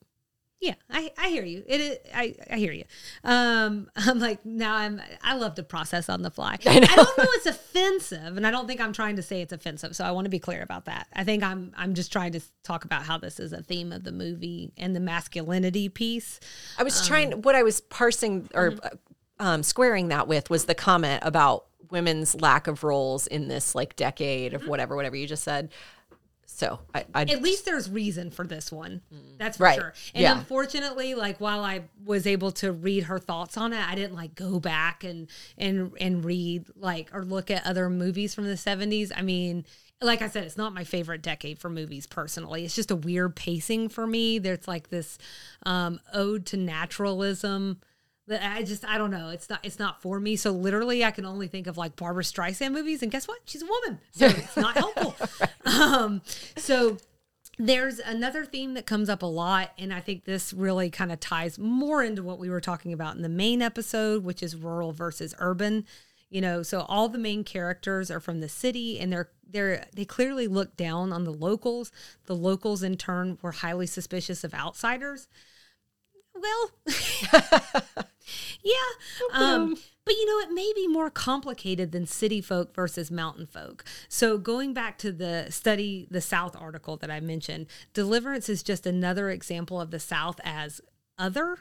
Yeah, 0.61 0.73
I, 0.89 1.11
I 1.17 1.29
hear 1.29 1.45
you. 1.45 1.63
It 1.67 1.79
is, 1.79 1.97
I, 2.13 2.35
I 2.51 2.57
hear 2.57 2.73
you. 2.73 2.83
Um, 3.23 3.89
I'm 3.95 4.19
like 4.19 4.45
now 4.45 4.75
I'm 4.75 5.01
I 5.21 5.35
love 5.35 5.55
to 5.55 5.63
process 5.63 6.09
on 6.09 6.21
the 6.21 6.29
fly. 6.29 6.57
I, 6.65 6.77
I, 6.77 6.95
don't 6.95 7.17
know 7.17 7.25
it's 7.27 7.45
offensive, 7.45 8.35
and 8.35 8.45
I 8.45 8.51
don't 8.51 8.67
think 8.67 8.81
I'm 8.81 8.91
trying 8.91 9.15
to 9.15 9.21
say 9.21 9.41
it's 9.41 9.53
offensive. 9.53 9.95
So 9.95 10.03
I 10.03 10.11
want 10.11 10.25
to 10.25 10.29
be 10.29 10.39
clear 10.39 10.61
about 10.61 10.85
that. 10.85 11.07
I 11.13 11.23
think 11.23 11.43
I'm 11.43 11.71
I'm 11.77 11.93
just 11.93 12.11
trying 12.11 12.33
to 12.33 12.41
talk 12.63 12.83
about 12.83 13.03
how 13.03 13.17
this 13.17 13.39
is 13.39 13.53
a 13.53 13.63
theme 13.63 13.93
of 13.93 14.03
the 14.03 14.11
movie 14.11 14.73
and 14.77 14.93
the 14.93 14.99
masculinity 14.99 15.87
piece. 15.87 16.41
I 16.77 16.83
was 16.83 16.99
um, 16.99 17.07
trying. 17.07 17.31
What 17.41 17.55
I 17.55 17.63
was 17.63 17.79
parsing 17.79 18.49
or 18.53 18.71
mm-hmm. 18.71 18.97
um, 19.45 19.63
squaring 19.63 20.09
that 20.09 20.27
with 20.27 20.49
was 20.49 20.65
the 20.65 20.75
comment 20.75 21.23
about 21.25 21.67
women's 21.89 22.39
lack 22.39 22.67
of 22.67 22.83
roles 22.83 23.27
in 23.27 23.47
this 23.47 23.73
like 23.73 23.95
decade 23.95 24.53
of 24.53 24.61
mm-hmm. 24.61 24.69
whatever 24.69 24.97
whatever 24.97 25.15
you 25.15 25.25
just 25.25 25.43
said. 25.43 25.69
So 26.59 26.81
I, 26.93 27.05
I 27.15 27.21
at 27.21 27.41
least 27.41 27.63
there's 27.63 27.89
reason 27.89 28.31
for 28.31 28.45
this 28.45 28.69
one. 28.69 28.99
That's 29.37 29.55
for 29.55 29.63
right. 29.63 29.79
sure. 29.79 29.93
And 30.13 30.23
yeah. 30.23 30.37
unfortunately, 30.37 31.15
like 31.15 31.39
while 31.39 31.63
I 31.63 31.83
was 32.03 32.27
able 32.27 32.51
to 32.53 32.73
read 32.73 33.03
her 33.03 33.17
thoughts 33.17 33.55
on 33.55 33.71
it, 33.71 33.79
I 33.79 33.95
didn't 33.95 34.17
like 34.17 34.35
go 34.35 34.59
back 34.59 35.05
and 35.05 35.29
and 35.57 35.93
and 36.01 36.25
read 36.25 36.65
like 36.75 37.15
or 37.15 37.23
look 37.23 37.49
at 37.49 37.65
other 37.65 37.89
movies 37.89 38.35
from 38.35 38.43
the 38.43 38.55
70s. 38.55 39.09
I 39.15 39.21
mean, 39.21 39.65
like 40.01 40.21
I 40.21 40.27
said, 40.27 40.43
it's 40.43 40.57
not 40.57 40.73
my 40.73 40.83
favorite 40.83 41.21
decade 41.21 41.59
for 41.59 41.69
movies 41.69 42.05
personally. 42.05 42.65
It's 42.65 42.75
just 42.75 42.91
a 42.91 42.95
weird 42.97 43.37
pacing 43.37 43.87
for 43.87 44.05
me. 44.05 44.37
There's 44.37 44.67
like 44.67 44.89
this 44.89 45.17
um, 45.65 46.01
ode 46.13 46.45
to 46.47 46.57
naturalism 46.57 47.79
I 48.31 48.63
just 48.63 48.85
I 48.85 48.97
don't 48.97 49.11
know. 49.11 49.29
It's 49.29 49.49
not 49.49 49.59
it's 49.63 49.79
not 49.79 50.01
for 50.01 50.19
me. 50.19 50.35
So 50.35 50.51
literally, 50.51 51.03
I 51.03 51.11
can 51.11 51.25
only 51.25 51.47
think 51.47 51.67
of 51.67 51.77
like 51.77 51.95
Barbra 51.95 52.23
Streisand 52.23 52.71
movies, 52.71 53.01
and 53.01 53.11
guess 53.11 53.27
what? 53.27 53.39
She's 53.45 53.61
a 53.61 53.65
woman, 53.65 53.99
so 54.11 54.27
it's 54.27 54.57
not 54.57 54.75
helpful. 54.75 55.15
Um, 55.65 56.23
so 56.57 56.97
there's 57.59 57.99
another 57.99 58.43
theme 58.45 58.73
that 58.73 58.85
comes 58.85 59.09
up 59.09 59.21
a 59.21 59.27
lot, 59.27 59.71
and 59.77 59.93
I 59.93 59.99
think 59.99 60.23
this 60.23 60.51
really 60.51 60.89
kind 60.89 61.11
of 61.11 61.19
ties 61.19 61.59
more 61.59 62.01
into 62.01 62.23
what 62.23 62.39
we 62.39 62.49
were 62.49 62.61
talking 62.61 62.91
about 62.91 63.17
in 63.17 63.21
the 63.21 63.29
main 63.29 63.61
episode, 63.61 64.23
which 64.23 64.41
is 64.41 64.55
rural 64.55 64.93
versus 64.93 65.35
urban. 65.37 65.85
You 66.29 66.41
know, 66.41 66.63
so 66.63 66.81
all 66.81 67.09
the 67.09 67.17
main 67.17 67.43
characters 67.43 68.09
are 68.09 68.19
from 68.19 68.39
the 68.39 68.49
city, 68.49 68.99
and 68.99 69.11
they're 69.11 69.29
they're 69.47 69.85
they 69.93 70.05
clearly 70.05 70.47
look 70.47 70.77
down 70.77 71.11
on 71.11 71.25
the 71.25 71.33
locals. 71.33 71.91
The 72.25 72.35
locals, 72.35 72.81
in 72.81 72.97
turn, 72.97 73.37
were 73.41 73.51
highly 73.51 73.87
suspicious 73.87 74.43
of 74.43 74.53
outsiders. 74.53 75.27
Well, 76.41 76.71
yeah. 78.63 78.73
Um, 79.33 79.75
but 80.05 80.13
you 80.15 80.25
know, 80.25 80.39
it 80.39 80.53
may 80.53 80.71
be 80.75 80.87
more 80.87 81.09
complicated 81.09 81.91
than 81.91 82.05
city 82.05 82.41
folk 82.41 82.73
versus 82.73 83.11
mountain 83.11 83.45
folk. 83.45 83.83
So, 84.07 84.37
going 84.37 84.73
back 84.73 84.97
to 84.99 85.11
the 85.11 85.47
study 85.49 86.07
the 86.09 86.21
South 86.21 86.55
article 86.59 86.97
that 86.97 87.11
I 87.11 87.19
mentioned, 87.19 87.67
deliverance 87.93 88.49
is 88.49 88.63
just 88.63 88.85
another 88.85 89.29
example 89.29 89.79
of 89.79 89.91
the 89.91 89.99
South 89.99 90.39
as 90.43 90.81
other 91.17 91.57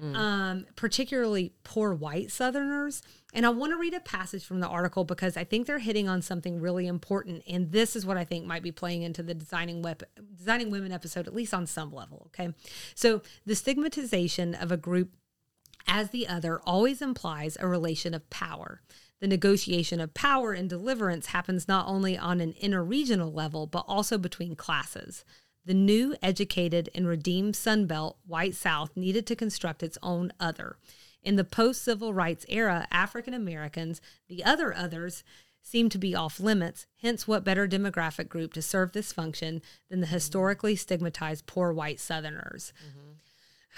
mm. 0.00 0.14
um, 0.16 0.66
particularly 0.76 1.52
poor 1.64 1.92
white 1.94 2.30
Southerners. 2.30 3.02
And 3.34 3.46
I 3.46 3.48
want 3.48 3.72
to 3.72 3.78
read 3.78 3.94
a 3.94 4.00
passage 4.00 4.44
from 4.44 4.60
the 4.60 4.68
article 4.68 5.04
because 5.04 5.36
I 5.36 5.44
think 5.44 5.66
they're 5.66 5.78
hitting 5.78 6.08
on 6.08 6.22
something 6.22 6.60
really 6.60 6.86
important. 6.86 7.42
And 7.48 7.72
this 7.72 7.96
is 7.96 8.04
what 8.04 8.16
I 8.16 8.24
think 8.24 8.46
might 8.46 8.62
be 8.62 8.72
playing 8.72 9.02
into 9.02 9.22
the 9.22 9.34
designing 9.34 9.84
designing 10.36 10.70
women 10.70 10.92
episode, 10.92 11.26
at 11.26 11.34
least 11.34 11.54
on 11.54 11.66
some 11.66 11.92
level. 11.92 12.26
Okay, 12.28 12.54
so 12.94 13.22
the 13.46 13.54
stigmatization 13.54 14.54
of 14.54 14.70
a 14.70 14.76
group 14.76 15.10
as 15.86 16.10
the 16.10 16.28
other 16.28 16.60
always 16.64 17.02
implies 17.02 17.56
a 17.58 17.66
relation 17.66 18.14
of 18.14 18.28
power. 18.30 18.82
The 19.20 19.28
negotiation 19.28 20.00
of 20.00 20.14
power 20.14 20.52
and 20.52 20.68
deliverance 20.68 21.26
happens 21.26 21.68
not 21.68 21.86
only 21.86 22.18
on 22.18 22.40
an 22.40 22.54
interregional 22.54 23.32
level, 23.32 23.66
but 23.66 23.84
also 23.86 24.18
between 24.18 24.56
classes. 24.56 25.24
The 25.64 25.74
new, 25.74 26.16
educated, 26.22 26.90
and 26.94 27.06
redeemed 27.06 27.54
Sunbelt 27.54 28.16
white 28.26 28.54
South 28.54 28.96
needed 28.96 29.26
to 29.28 29.36
construct 29.36 29.82
its 29.82 29.98
own 30.02 30.32
other. 30.40 30.76
In 31.22 31.36
the 31.36 31.44
post 31.44 31.82
civil 31.82 32.12
rights 32.12 32.44
era, 32.48 32.88
African 32.90 33.32
Americans, 33.32 34.00
the 34.28 34.42
other 34.42 34.74
others, 34.74 35.22
seemed 35.62 35.92
to 35.92 35.98
be 35.98 36.14
off 36.14 36.40
limits. 36.40 36.86
Hence, 37.00 37.28
what 37.28 37.44
better 37.44 37.68
demographic 37.68 38.28
group 38.28 38.52
to 38.54 38.62
serve 38.62 38.92
this 38.92 39.12
function 39.12 39.62
than 39.88 40.00
the 40.00 40.08
historically 40.08 40.74
stigmatized 40.74 41.46
poor 41.46 41.72
white 41.72 42.00
Southerners? 42.00 42.72
Mm-hmm. 42.84 43.08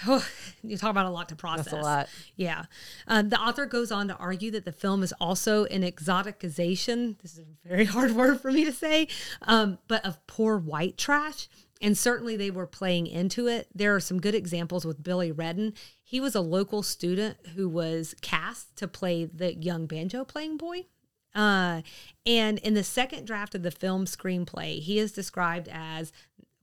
Oh, 0.07 0.27
you 0.61 0.77
talk 0.77 0.89
about 0.89 1.05
a 1.05 1.09
lot 1.09 1.29
to 1.29 1.37
process. 1.37 1.67
That's 1.67 1.77
a 1.77 1.81
lot. 1.81 2.09
Yeah. 2.35 2.65
Um, 3.07 3.29
the 3.29 3.39
author 3.39 3.65
goes 3.65 3.93
on 3.93 4.09
to 4.09 4.15
argue 4.17 4.51
that 4.51 4.65
the 4.65 4.73
film 4.73 5.03
is 5.03 5.13
also 5.21 5.63
an 5.67 5.83
exoticization. 5.83 7.17
This 7.21 7.37
is 7.37 7.39
a 7.39 7.67
very 7.67 7.85
hard 7.95 8.11
word 8.11 8.41
for 8.41 8.51
me 8.51 8.65
to 8.65 8.73
say, 8.73 9.07
um, 9.43 9.77
but 9.87 10.05
of 10.05 10.19
poor 10.27 10.57
white 10.57 10.97
trash 10.97 11.47
and 11.85 11.95
certainly 11.95 12.35
they 12.35 12.49
were 12.49 12.65
playing 12.65 13.05
into 13.05 13.45
it. 13.45 13.67
There 13.75 13.95
are 13.95 13.99
some 13.99 14.19
good 14.19 14.33
examples 14.33 14.85
with 14.85 15.03
Billy 15.03 15.31
Redden. 15.31 15.75
He 16.03 16.19
was 16.19 16.33
a 16.33 16.41
local 16.41 16.81
student 16.81 17.37
who 17.55 17.69
was 17.69 18.15
cast 18.23 18.75
to 18.77 18.87
play 18.87 19.25
the 19.25 19.53
young 19.53 19.85
banjo 19.85 20.25
playing 20.25 20.57
boy. 20.57 20.87
Uh, 21.35 21.83
and 22.25 22.57
in 22.57 22.73
the 22.73 22.83
second 22.83 23.27
draft 23.27 23.53
of 23.53 23.61
the 23.61 23.69
film 23.69 24.05
screenplay, 24.05 24.79
he 24.81 24.97
is 24.97 25.11
described 25.11 25.69
as 25.71 26.11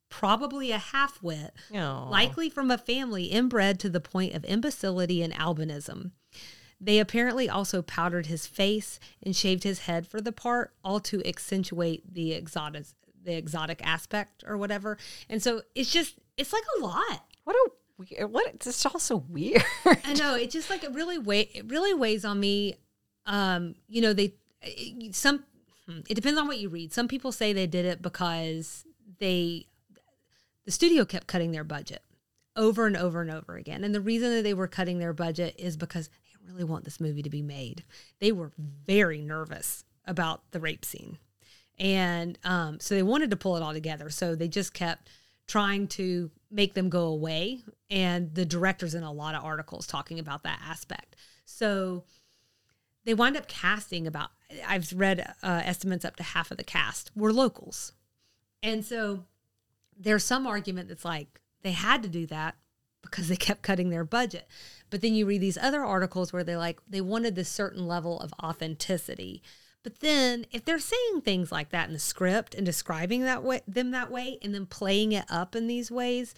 probably 0.09 0.73
a 0.73 0.79
half 0.79 1.23
wit, 1.23 1.55
likely 2.11 2.51
from 2.51 2.73
a 2.73 2.77
family 2.77 3.27
inbred 3.27 3.79
to 3.79 3.89
the 3.89 4.01
point 4.01 4.35
of 4.35 4.45
imbecility 4.45 5.23
and 5.23 5.33
albinism. 5.35 6.11
They 6.81 6.99
apparently 6.99 7.49
also 7.49 7.81
powdered 7.81 8.27
his 8.27 8.49
face 8.49 8.99
and 9.23 9.37
shaved 9.37 9.63
his 9.63 9.81
head 9.81 10.05
for 10.05 10.21
the 10.21 10.33
part, 10.33 10.75
all 10.83 10.99
to 10.99 11.25
accentuate 11.25 12.13
the 12.13 12.33
exotic 12.33 12.87
the 13.23 13.37
exotic 13.37 13.85
aspect 13.85 14.45
or 14.47 14.57
whatever. 14.57 14.99
And 15.29 15.43
so 15.43 15.63
it's 15.75 15.93
just 15.93 16.15
it's 16.37 16.53
like 16.53 16.65
a 16.79 16.83
lot. 16.83 17.25
What 17.45 17.57
a 17.57 17.71
weird 17.99 18.33
what 18.33 18.47
it's 18.55 18.67
just 18.67 18.87
also 18.87 19.17
weird. 19.29 19.65
I 19.85 20.15
know 20.15 20.35
it 20.35 20.51
just 20.51 20.71
like 20.71 20.85
it 20.85 20.93
really 20.93 21.19
weigh 21.19 21.51
it 21.55 21.71
really 21.71 21.95
weighs 21.95 22.25
on 22.25 22.41
me 22.41 22.77
um, 23.27 23.75
you 23.89 24.01
know, 24.01 24.13
they 24.13 24.35
some 25.13 25.45
hmm, 25.87 26.01
it 26.09 26.15
depends 26.15 26.39
on 26.39 26.47
what 26.47 26.59
you 26.59 26.69
read. 26.69 26.93
Some 26.93 27.09
people 27.09 27.33
say 27.33 27.53
they 27.53 27.67
did 27.67 27.85
it 27.85 28.03
because 28.03 28.85
they 29.19 29.67
the 30.65 30.73
studio 30.73 31.05
kept 31.05 31.27
cutting 31.27 31.53
their 31.53 31.65
budget 31.65 32.03
over 32.57 32.87
and 32.87 32.97
over 32.97 33.21
and 33.21 33.31
over 33.31 33.57
again. 33.57 33.85
And 33.85 33.95
the 33.95 34.01
reason 34.01 34.31
that 34.31 34.43
they 34.43 34.55
were 34.55 34.69
cutting 34.69 34.99
their 34.99 35.13
budget 35.13 35.55
is 35.59 35.77
because 35.77 36.09
they 36.09 36.53
really 36.53 36.65
want 36.65 36.85
this 36.85 37.01
movie 37.01 37.23
to 37.23 37.31
be 37.31 37.43
made. 37.43 37.85
They 38.21 38.33
were 38.33 38.53
very 38.87 39.21
nervous 39.21 39.85
about 40.05 40.43
the 40.51 40.61
rape 40.61 40.85
scene. 40.85 41.19
And 41.83 42.38
um, 42.45 42.79
so 42.79 42.95
they 42.95 43.03
wanted 43.03 43.31
to 43.31 43.37
pull 43.37 43.57
it 43.57 43.62
all 43.62 43.73
together. 43.73 44.09
So 44.09 44.37
they 44.37 44.47
just 44.47 44.73
kept 44.73 45.11
trying 45.49 45.88
to 45.88 46.31
make 46.49 46.75
them 46.75 46.88
go 46.88 47.07
away. 47.07 47.62
And 47.90 48.33
the 48.33 48.45
director's 48.45 48.95
in 48.95 49.03
a 49.03 49.11
lot 49.11 49.35
of 49.35 49.45
articles 49.45 49.88
talking 49.88 50.21
about 50.21 50.45
that 50.45 50.61
aspect. 50.64 51.16
So 51.45 52.05
they 53.05 53.14
wind 53.14 53.37
up 53.37 53.49
casting 53.49 54.07
about, 54.07 54.31
I've 54.64 54.92
read 54.95 55.35
uh, 55.42 55.62
estimates 55.64 56.05
up 56.05 56.14
to 56.16 56.23
half 56.23 56.53
of 56.53 56.57
the 56.57 56.62
cast 56.62 57.11
were 57.16 57.33
locals. 57.33 57.92
And 58.62 58.85
so 58.85 59.25
there's 59.99 60.23
some 60.23 60.47
argument 60.47 60.88
that's 60.88 61.05
like 61.05 61.40
they 61.62 61.73
had 61.73 62.05
to 62.05 62.09
do 62.09 62.27
that 62.27 62.55
because 63.03 63.27
they 63.27 63.35
kept 63.35 63.62
cutting 63.62 63.90
their 63.90 64.05
budget. 64.05 64.47
But 64.88 65.01
then 65.01 65.14
you 65.14 65.27
read 65.27 65.40
these 65.40 65.59
other 65.59 65.83
articles 65.83 66.33
where 66.33 66.45
they 66.45 66.57
like 66.57 66.79
they 66.88 67.01
wanted 67.01 67.35
this 67.35 67.49
certain 67.49 67.88
level 67.88 68.21
of 68.21 68.33
authenticity. 68.40 69.42
But 69.83 70.01
then 70.01 70.47
if 70.53 70.64
they're 70.64 70.79
saying 70.79 71.23
things 71.23 71.51
like 71.51 71.71
that 71.71 71.88
in 71.88 71.92
the 71.92 71.99
script 71.99 72.55
and 72.55 72.64
describing 72.64 73.23
that 73.23 73.42
way 73.42 73.62
them 73.66 73.90
that 73.90 74.11
way 74.11 74.38
and 74.42 74.55
then 74.55 74.66
playing 74.66 75.12
it 75.12 75.25
up 75.29 75.57
in 75.57 75.66
these 75.66 75.90
ways, 75.90 76.35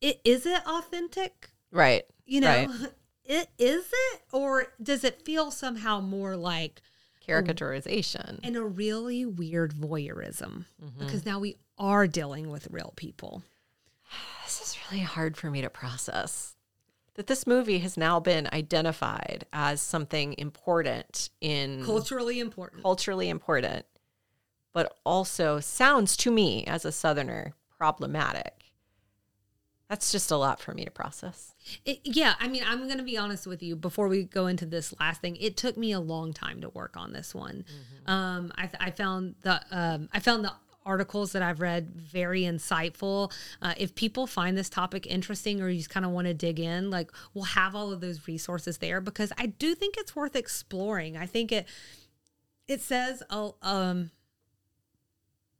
it 0.00 0.20
is 0.24 0.44
it 0.44 0.66
authentic? 0.66 1.50
Right. 1.70 2.04
You 2.26 2.40
know, 2.40 2.66
Right. 2.66 2.90
it 3.24 3.48
is 3.58 3.86
it 3.90 4.22
or 4.32 4.66
does 4.82 5.02
it 5.04 5.22
feel 5.22 5.50
somehow 5.50 6.00
more 6.00 6.36
like 6.36 6.82
Caricaturization. 7.26 8.40
and 8.42 8.56
a 8.56 8.62
really 8.62 9.24
weird 9.24 9.72
voyeurism 9.72 10.66
mm-hmm. 10.82 10.98
because 10.98 11.24
now 11.24 11.38
we 11.38 11.56
are 11.78 12.06
dealing 12.06 12.50
with 12.50 12.68
real 12.70 12.92
people. 12.96 13.42
This 14.44 14.60
is 14.60 14.78
really 14.90 15.02
hard 15.02 15.38
for 15.38 15.50
me 15.50 15.62
to 15.62 15.70
process. 15.70 16.53
That 17.14 17.28
this 17.28 17.46
movie 17.46 17.78
has 17.78 17.96
now 17.96 18.18
been 18.18 18.48
identified 18.52 19.46
as 19.52 19.80
something 19.80 20.34
important 20.36 21.30
in 21.40 21.84
Culturally 21.84 22.40
important. 22.40 22.82
culturally 22.82 23.28
important, 23.28 23.86
but 24.72 24.96
also 25.04 25.60
sounds 25.60 26.16
to 26.18 26.32
me 26.32 26.64
as 26.66 26.84
a 26.84 26.90
Southerner 26.90 27.54
problematic. 27.78 28.64
That's 29.88 30.10
just 30.10 30.30
a 30.30 30.36
lot 30.36 30.60
for 30.60 30.72
me 30.72 30.84
to 30.86 30.90
process. 30.90 31.54
It, 31.84 32.00
yeah, 32.04 32.34
I 32.40 32.48
mean, 32.48 32.64
I'm 32.66 32.86
going 32.86 32.98
to 32.98 33.04
be 33.04 33.18
honest 33.18 33.46
with 33.46 33.62
you 33.62 33.76
before 33.76 34.08
we 34.08 34.24
go 34.24 34.46
into 34.46 34.64
this 34.66 34.94
last 34.98 35.20
thing. 35.20 35.36
It 35.36 35.56
took 35.56 35.76
me 35.76 35.92
a 35.92 36.00
long 36.00 36.32
time 36.32 36.62
to 36.62 36.70
work 36.70 36.96
on 36.96 37.12
this 37.12 37.34
one. 37.34 37.64
Um, 38.06 38.50
I, 38.56 38.70
I 38.80 38.90
found 38.90 39.34
the 39.42 39.60
um, 39.70 40.08
I 40.12 40.20
found 40.20 40.44
the 40.44 40.52
articles 40.86 41.32
that 41.32 41.42
I've 41.42 41.60
read 41.60 41.94
very 41.94 42.42
insightful. 42.42 43.32
Uh, 43.62 43.74
if 43.76 43.94
people 43.94 44.26
find 44.26 44.56
this 44.56 44.68
topic 44.68 45.06
interesting 45.06 45.60
or 45.60 45.68
you 45.68 45.78
just 45.78 45.90
kind 45.90 46.06
of 46.06 46.12
want 46.12 46.26
to 46.26 46.34
dig 46.34 46.60
in, 46.60 46.90
like 46.90 47.10
we'll 47.32 47.44
have 47.44 47.74
all 47.74 47.92
of 47.92 48.00
those 48.00 48.26
resources 48.28 48.78
there 48.78 49.00
because 49.00 49.32
I 49.38 49.46
do 49.46 49.74
think 49.74 49.96
it's 49.98 50.14
worth 50.14 50.36
exploring. 50.36 51.16
I 51.16 51.26
think 51.26 51.52
it 51.52 51.66
it 52.66 52.80
says 52.80 53.22
um 53.30 54.10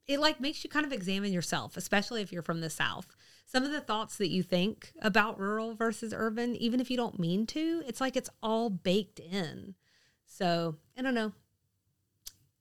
it 0.06 0.20
like 0.20 0.40
makes 0.40 0.62
you 0.64 0.70
kind 0.70 0.84
of 0.84 0.92
examine 0.92 1.32
yourself, 1.32 1.76
especially 1.76 2.20
if 2.20 2.32
you're 2.32 2.42
from 2.42 2.60
the 2.60 2.70
South. 2.70 3.16
Some 3.46 3.64
of 3.64 3.72
the 3.72 3.80
thoughts 3.80 4.16
that 4.18 4.30
you 4.30 4.42
think 4.42 4.92
about 5.00 5.38
rural 5.38 5.74
versus 5.74 6.12
urban, 6.16 6.56
even 6.56 6.80
if 6.80 6.90
you 6.90 6.96
don't 6.96 7.18
mean 7.18 7.46
to, 7.48 7.82
it's 7.86 8.00
like 8.00 8.16
it's 8.16 8.30
all 8.42 8.68
baked 8.68 9.20
in. 9.20 9.74
So 10.26 10.76
I 10.98 11.02
don't 11.02 11.14
know. 11.14 11.32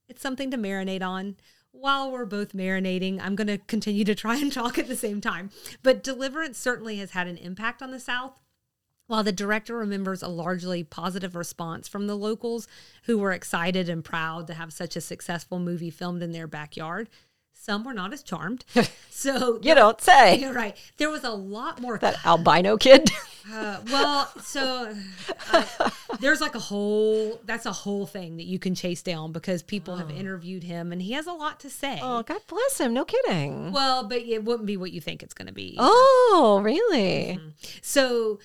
It's 0.08 0.22
something 0.22 0.52
to 0.52 0.58
marinate 0.58 1.02
on. 1.02 1.36
While 1.76 2.12
we're 2.12 2.26
both 2.26 2.54
marinating, 2.54 3.20
I'm 3.20 3.36
going 3.36 3.48
to 3.48 3.58
continue 3.58 4.06
to 4.06 4.14
try 4.14 4.38
and 4.38 4.54
talk 4.54 4.78
at 4.78 4.88
the 4.88 4.96
same 4.96 5.20
time. 5.22 5.50
But 5.82 6.04
Deliverance 6.04 6.60
certainly 6.60 6.98
has 6.98 7.12
had 7.12 7.26
an 7.28 7.36
impact 7.38 7.82
on 7.82 7.90
the 7.90 8.00
South. 8.00 8.40
While 9.08 9.24
the 9.24 9.32
director 9.32 9.76
remembers 9.76 10.22
a 10.22 10.28
largely 10.28 10.84
positive 10.84 11.36
response 11.36 11.88
from 11.88 12.06
the 12.06 12.16
locals 12.16 12.68
who 13.06 13.18
were 13.18 13.32
excited 13.34 13.90
and 13.90 14.06
proud 14.06 14.46
to 14.48 14.54
have 14.54 14.72
such 14.72 14.96
a 14.96 15.02
successful 15.02 15.58
movie 15.60 15.90
filmed 15.90 16.22
in 16.22 16.32
their 16.32 16.48
backyard, 16.48 17.10
some 17.54 17.84
were 17.84 17.94
not 17.94 18.14
as 18.14 18.24
charmed. 18.24 18.64
So, 19.10 19.60
You 19.62 19.74
don't 19.74 20.02
say. 20.02 20.38
you're 20.40 20.54
right. 20.54 20.76
There 20.98 21.10
was 21.10 21.24
a 21.24 21.32
lot 21.32 21.80
more. 21.80 21.98
That 21.98 22.26
albino 22.26 22.78
kid. 22.78 23.10
Uh, 23.52 23.80
well, 23.92 24.32
so 24.42 24.96
uh, 25.52 25.90
there's 26.20 26.40
like 26.42 26.56
a 26.56 26.60
whole, 26.60 27.40
that's 27.46 27.66
a 27.66 27.72
whole 27.72 28.06
thing 28.06 28.38
that 28.38 28.46
you 28.46 28.58
can 28.60 28.74
chase 28.76 29.02
down 29.02 29.32
because 29.32 29.62
people 29.62 29.98
have 29.98 30.10
interviewed 30.10 30.64
him 30.64 30.92
and 30.92 31.02
he 31.02 31.12
has 31.14 31.28
a 31.28 31.34
lot 31.34 31.60
to 31.60 31.70
say. 31.70 32.00
oh, 32.02 32.24
God 32.24 32.42
bless 32.48 32.80
him. 32.80 32.94
No 32.94 33.04
kidding. 33.06 33.72
Well, 33.72 34.08
but 34.08 34.20
it 34.22 34.44
wouldn't 34.46 34.66
be 34.68 34.78
what 34.78 34.92
you 34.92 35.02
think 35.02 35.24
it's 35.24 35.34
going 35.34 35.48
to 35.48 35.54
be. 35.54 35.76
Oh, 35.78 36.62
really? 36.64 37.40
So, 37.82 38.40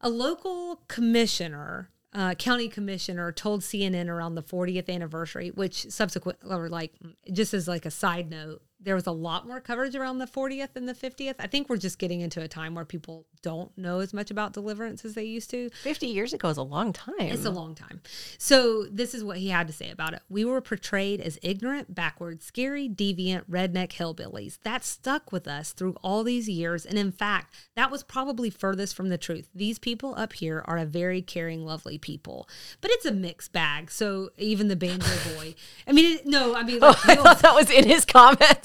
a 0.00 0.08
local 0.08 0.82
commissioner, 0.86 1.90
uh, 2.12 2.34
county 2.34 2.68
commissioner, 2.68 3.32
told 3.32 3.62
CNN 3.62 4.08
around 4.08 4.36
the 4.36 4.42
40th 4.42 4.88
anniversary, 4.88 5.48
which 5.50 5.90
subsequent, 5.90 6.38
or 6.48 6.68
like, 6.68 6.92
just 7.32 7.52
as 7.54 7.66
like 7.66 7.84
a 7.84 7.90
side 7.90 8.30
note, 8.30 8.62
there 8.80 8.94
was 8.94 9.06
a 9.06 9.12
lot 9.12 9.46
more 9.46 9.60
coverage 9.60 9.96
around 9.96 10.18
the 10.18 10.26
40th 10.26 10.76
and 10.76 10.88
the 10.88 10.94
50th. 10.94 11.34
I 11.38 11.46
think 11.46 11.68
we're 11.68 11.78
just 11.78 11.98
getting 11.98 12.20
into 12.20 12.40
a 12.40 12.48
time 12.48 12.74
where 12.74 12.84
people 12.84 13.26
don't 13.42 13.76
know 13.76 14.00
as 14.00 14.14
much 14.14 14.30
about 14.30 14.52
deliverance 14.52 15.04
as 15.04 15.14
they 15.14 15.24
used 15.24 15.50
to. 15.50 15.68
50 15.82 16.06
years 16.06 16.32
ago 16.32 16.48
is 16.48 16.56
a 16.56 16.62
long 16.62 16.92
time. 16.92 17.14
It's 17.18 17.44
a 17.44 17.50
long 17.50 17.74
time. 17.74 18.00
So 18.38 18.84
this 18.84 19.14
is 19.14 19.24
what 19.24 19.38
he 19.38 19.48
had 19.48 19.66
to 19.66 19.72
say 19.72 19.90
about 19.90 20.14
it. 20.14 20.22
We 20.28 20.44
were 20.44 20.60
portrayed 20.60 21.20
as 21.20 21.38
ignorant, 21.42 21.94
backward, 21.94 22.42
scary, 22.42 22.88
deviant, 22.88 23.44
redneck 23.50 23.90
hillbillies. 23.90 24.58
That 24.62 24.84
stuck 24.84 25.32
with 25.32 25.48
us 25.48 25.72
through 25.72 25.96
all 26.02 26.22
these 26.22 26.48
years. 26.48 26.86
And 26.86 26.98
in 26.98 27.10
fact, 27.10 27.54
that 27.74 27.90
was 27.90 28.04
probably 28.04 28.50
furthest 28.50 28.94
from 28.94 29.08
the 29.08 29.18
truth. 29.18 29.48
These 29.54 29.78
people 29.78 30.14
up 30.16 30.34
here 30.34 30.62
are 30.66 30.78
a 30.78 30.84
very 30.84 31.20
caring, 31.20 31.64
lovely 31.64 31.98
people. 31.98 32.48
But 32.80 32.92
it's 32.92 33.06
a 33.06 33.12
mixed 33.12 33.52
bag. 33.52 33.90
So 33.90 34.30
even 34.38 34.68
the 34.68 34.76
banjo 34.76 35.06
boy. 35.34 35.54
I 35.86 35.92
mean, 35.92 36.18
it, 36.18 36.26
no, 36.26 36.54
I 36.54 36.62
mean, 36.62 36.78
like, 36.78 36.96
oh, 36.96 37.10
I 37.10 37.14
thought 37.16 37.40
that 37.40 37.54
was 37.54 37.70
in 37.70 37.86
his 37.88 38.04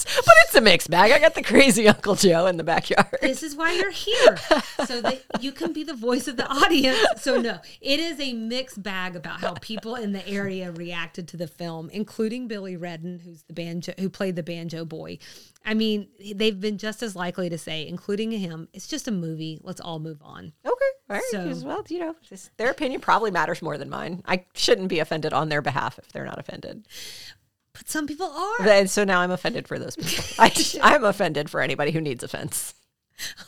but 0.06 0.34
it's 0.46 0.56
a 0.56 0.62
mixed 0.62 0.90
bag. 0.90 1.12
I 1.12 1.20
got 1.20 1.36
the 1.36 1.42
crazy 1.42 1.88
Uncle 1.94 2.16
Joe 2.16 2.46
in 2.48 2.58
the 2.58 2.64
backyard. 2.64 3.08
this 3.22 3.44
is 3.44 3.56
why 3.56 3.74
you're 3.74 3.92
here 3.92 4.38
so 4.86 5.02
that 5.02 5.24
you 5.40 5.52
can 5.52 5.74
be 5.74 5.84
the 5.84 5.94
voice 5.94 6.28
of 6.28 6.38
the 6.38 6.48
audience 6.48 7.00
so 7.18 7.40
no 7.40 7.60
it 7.82 8.00
is 8.00 8.20
a 8.20 8.34
mixed 8.34 8.82
bag 8.84 9.16
about 9.16 9.40
how 9.40 9.54
people 9.62 9.96
in 9.96 10.12
the 10.12 10.28
area 10.28 10.72
reacted 10.72 11.28
to 11.30 11.38
the 11.38 11.48
film 11.48 11.90
including 11.92 12.48
billy 12.48 12.76
redden 12.76 13.20
who's 13.20 13.44
the 13.44 13.54
banjo 13.54 13.94
who 14.00 14.10
played 14.10 14.36
the 14.36 14.44
banjo 14.44 14.84
boy 14.86 15.18
i 15.66 15.74
mean 15.74 16.08
they've 16.36 16.60
been 16.60 16.78
just 16.78 17.02
as 17.04 17.16
likely 17.16 17.50
to 17.50 17.58
say 17.58 17.88
including 17.88 18.32
him 18.32 18.68
it's 18.74 18.88
just 18.88 19.08
a 19.08 19.12
movie 19.12 19.60
let's 19.64 19.82
all 19.82 20.00
move 20.00 20.22
on 20.22 20.52
Okay. 20.66 20.74
All 21.10 21.16
right. 21.18 21.24
So- 21.32 21.66
well, 21.68 21.84
you 21.90 22.00
know, 22.00 22.16
their 22.58 22.72
opinion 22.72 23.02
probably 23.02 23.30
matters 23.30 23.62
more 23.62 23.78
than 23.78 23.90
mine. 23.90 24.24
I 24.26 24.46
shouldn't 24.56 24.88
be 24.88 25.00
offended 25.00 25.34
on 25.34 25.50
their 25.50 25.62
behalf 25.62 26.00
if 26.00 26.12
they're 26.12 26.26
not 26.26 26.40
offended. 26.40 26.88
But 27.74 27.90
some 27.90 28.08
people 28.08 28.28
are 28.28 28.68
And 28.68 28.90
so 28.90 29.04
now 29.04 29.22
I'm 29.22 29.32
offended 29.32 29.68
for 29.68 29.80
those 29.80 29.96
people. 29.96 30.24
I, 30.40 30.52
I'm 30.82 31.04
offended 31.04 31.50
for 31.50 31.62
anybody 31.62 31.92
who 31.92 32.02
needs 32.02 32.24
offense. 32.24 32.74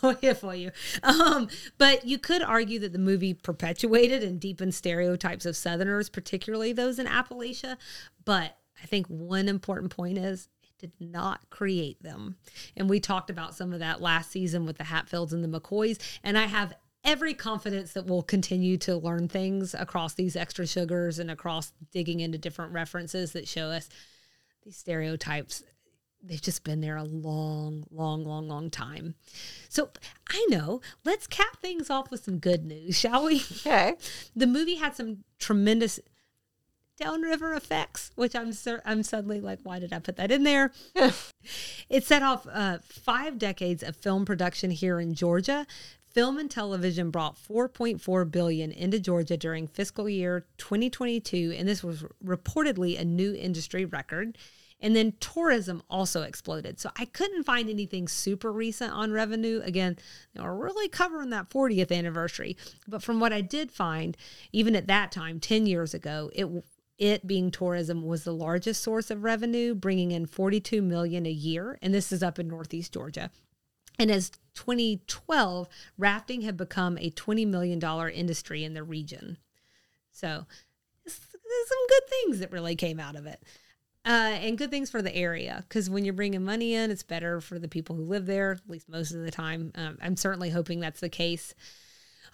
Oh, 0.04 0.16
yeah, 0.22 0.34
for 0.34 0.54
you. 0.54 0.72
Um, 1.02 1.50
but 1.80 2.06
you 2.06 2.20
could 2.20 2.44
argue 2.44 2.80
that 2.80 2.94
the 2.94 3.00
movie 3.00 3.34
perpetuated 3.34 4.24
and 4.24 4.40
deepened 4.40 4.76
stereotypes 4.76 5.46
of 5.46 5.58
Southerners, 5.58 6.08
particularly 6.08 6.72
those 6.72 7.00
in 7.00 7.08
Appalachia. 7.08 7.76
But 8.24 8.58
I 8.82 8.86
think 8.86 9.08
one 9.08 9.50
important 9.50 9.92
point 9.96 10.20
is 10.20 10.50
it 10.64 10.78
did 10.78 10.92
not 11.00 11.50
create 11.50 12.02
them. 12.04 12.38
And 12.78 12.90
we 12.90 13.00
talked 13.00 13.32
about 13.32 13.56
some 13.56 13.74
of 13.74 13.80
that 13.80 14.02
last 14.02 14.32
season 14.32 14.66
with 14.66 14.78
the 14.78 14.84
Hatfields 14.86 15.34
and 15.34 15.44
the 15.44 15.60
McCoys. 15.60 16.00
And 16.24 16.38
I 16.38 16.46
have 16.46 16.76
every 17.04 17.34
confidence 17.34 17.94
that 17.94 18.06
we'll 18.06 18.24
continue 18.24 18.78
to 18.78 18.96
learn 18.96 19.28
things 19.28 19.74
across 19.74 20.14
these 20.14 20.36
extra 20.36 20.68
sugars 20.68 21.20
and 21.20 21.32
across 21.32 21.72
digging 21.92 22.20
into 22.20 22.38
different 22.38 22.74
references 22.74 23.32
that 23.34 23.48
show 23.48 23.68
us 23.68 23.90
these 24.66 24.78
stereotypes 24.78 25.64
they've 26.28 26.42
just 26.42 26.64
been 26.64 26.82
there 26.82 26.98
a 26.98 27.04
long, 27.04 27.86
long, 27.92 28.26
long, 28.26 28.48
long 28.48 28.70
time. 28.70 29.16
So 29.70 29.90
I 30.30 30.46
know. 30.50 30.82
Let's 31.04 31.28
cap 31.28 31.62
things 31.62 31.90
off 31.90 32.12
with 32.12 32.24
some 32.24 32.40
good 32.40 32.66
news, 32.66 32.98
shall 32.98 33.26
we? 33.26 33.44
Okay. 33.58 33.96
The 34.36 34.48
movie 34.48 34.76
had 34.76 34.96
some 34.96 35.24
tremendous 35.40 36.00
downriver 36.98 37.54
effects, 37.54 38.12
which 38.16 38.36
I'm 38.36 38.52
I'm 38.86 39.04
suddenly 39.04 39.40
like, 39.40 39.60
why 39.64 39.80
did 39.80 39.94
I 39.94 40.00
put 40.00 40.18
that 40.18 40.32
in 40.32 40.44
there? 40.44 40.72
it 41.90 42.04
set 42.04 42.22
off 42.22 42.48
uh, 42.52 42.80
five 42.84 43.38
decades 43.38 43.84
of 43.84 43.96
film 43.96 44.26
production 44.26 44.72
here 44.72 45.00
in 45.00 45.14
Georgia. 45.14 45.66
Film 46.16 46.38
and 46.38 46.50
television 46.50 47.12
brought 47.12 47.36
4.4 47.36 48.32
billion 48.32 48.72
into 48.72 49.02
Georgia 49.02 49.36
during 49.36 49.68
fiscal 49.68 50.08
year 50.08 50.46
2022, 50.58 51.54
and 51.58 51.68
this 51.68 51.84
was 51.84 52.06
reportedly 52.24 52.98
a 52.98 53.04
new 53.04 53.36
industry 53.36 53.84
record. 53.84 54.38
And 54.80 54.96
then 54.96 55.16
tourism 55.20 55.84
also 55.90 56.22
exploded. 56.22 56.80
So 56.80 56.90
I 56.98 57.04
couldn't 57.04 57.44
find 57.44 57.70
anything 57.70 58.08
super 58.08 58.50
recent 58.50 58.94
on 58.94 59.12
revenue. 59.12 59.62
Again, 59.66 59.98
they 60.34 60.42
were 60.42 60.56
really 60.56 60.88
covering 60.88 61.32
that 61.32 61.50
40th 61.50 61.92
anniversary. 61.92 62.56
But 62.88 63.04
from 63.04 63.20
what 63.20 63.34
I 63.34 63.42
did 63.42 63.70
find, 63.70 64.16
even 64.54 64.74
at 64.74 64.88
that 64.88 65.12
time, 65.12 65.42
10 65.42 65.66
years 65.66 65.94
ago, 65.94 66.32
it 66.34 66.48
it 66.98 67.28
being 67.28 67.52
tourism 67.52 68.04
was 68.04 68.24
the 68.24 68.34
largest 68.34 68.82
source 68.82 69.12
of 69.12 69.26
revenue, 69.26 69.76
bringing 69.76 70.12
in 70.12 70.26
42 70.28 70.82
million 70.82 71.26
a 71.26 71.30
year, 71.30 71.78
and 71.82 71.94
this 71.94 72.14
is 72.14 72.24
up 72.24 72.40
in 72.40 72.48
Northeast 72.48 72.94
Georgia. 72.94 73.32
And 73.98 74.12
as 74.12 74.32
2012, 74.56 75.68
rafting 75.98 76.42
had 76.42 76.58
become 76.58 76.98
a 77.00 77.10
20 77.10 77.46
million 77.46 77.80
dollar 77.80 78.10
industry 78.10 78.64
in 78.64 78.74
the 78.74 78.84
region. 78.84 79.38
So, 80.12 80.46
there's 81.06 81.68
some 81.68 81.88
good 81.88 82.10
things 82.10 82.40
that 82.40 82.52
really 82.52 82.76
came 82.76 83.00
out 83.00 83.16
of 83.16 83.26
it. 83.26 83.44
Uh, 84.06 84.38
and 84.40 84.58
good 84.58 84.70
things 84.70 84.90
for 84.90 85.02
the 85.02 85.16
area 85.16 85.64
because 85.68 85.90
when 85.90 86.06
you're 86.06 86.14
bringing 86.14 86.44
money 86.44 86.76
in, 86.76 86.92
it's 86.92 87.02
better 87.02 87.42
for 87.42 87.58
the 87.58 87.68
people 87.68 87.96
who 87.96 88.04
live 88.04 88.28
there, 88.28 88.52
at 88.52 88.70
least 88.70 88.88
most 88.88 89.12
of 89.12 89.24
the 89.24 89.32
time. 89.32 89.72
Um, 89.74 89.98
I'm 90.00 90.16
certainly 90.16 90.52
hoping 90.52 90.80
that's 90.80 91.00
the 91.00 91.10
case. 91.10 91.56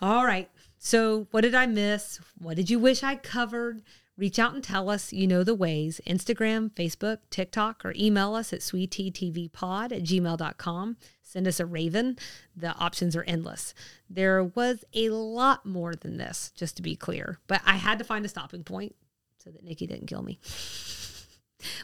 All 0.02 0.26
right. 0.26 0.50
So, 0.80 1.28
what 1.32 1.42
did 1.42 1.56
I 1.56 1.68
miss? 1.68 2.20
What 2.38 2.58
did 2.58 2.70
you 2.70 2.78
wish 2.78 3.04
I 3.04 3.16
covered? 3.16 3.84
Reach 4.18 4.38
out 4.38 4.54
and 4.54 4.64
tell 4.64 4.90
us. 4.90 5.14
You 5.14 5.28
know 5.28 5.44
the 5.44 5.56
ways 5.56 6.02
Instagram, 6.06 6.72
Facebook, 6.72 7.20
TikTok, 7.30 7.86
or 7.86 7.94
email 7.96 8.36
us 8.36 8.52
at 8.52 8.60
sweetttvpod 8.60 9.92
at 9.92 10.04
gmail.com. 10.04 10.98
Send 11.32 11.48
us 11.48 11.62
a 11.62 11.66
raven. 11.66 12.18
The 12.58 12.76
options 12.76 13.16
are 13.16 13.24
endless. 13.24 13.74
There 14.10 14.44
was 14.44 14.84
a 14.94 15.10
lot 15.12 15.66
more 15.66 15.96
than 15.96 16.18
this, 16.18 16.52
just 16.56 16.76
to 16.76 16.82
be 16.82 16.98
clear, 16.98 17.40
but 17.48 17.62
I 17.66 17.78
had 17.78 18.00
to 18.00 18.04
find 18.04 18.26
a 18.26 18.28
stopping 18.30 18.66
point 18.66 18.96
so 19.38 19.50
that 19.50 19.64
Nikki 19.64 19.88
didn't 19.88 20.08
kill 20.08 20.24
me. 20.24 20.40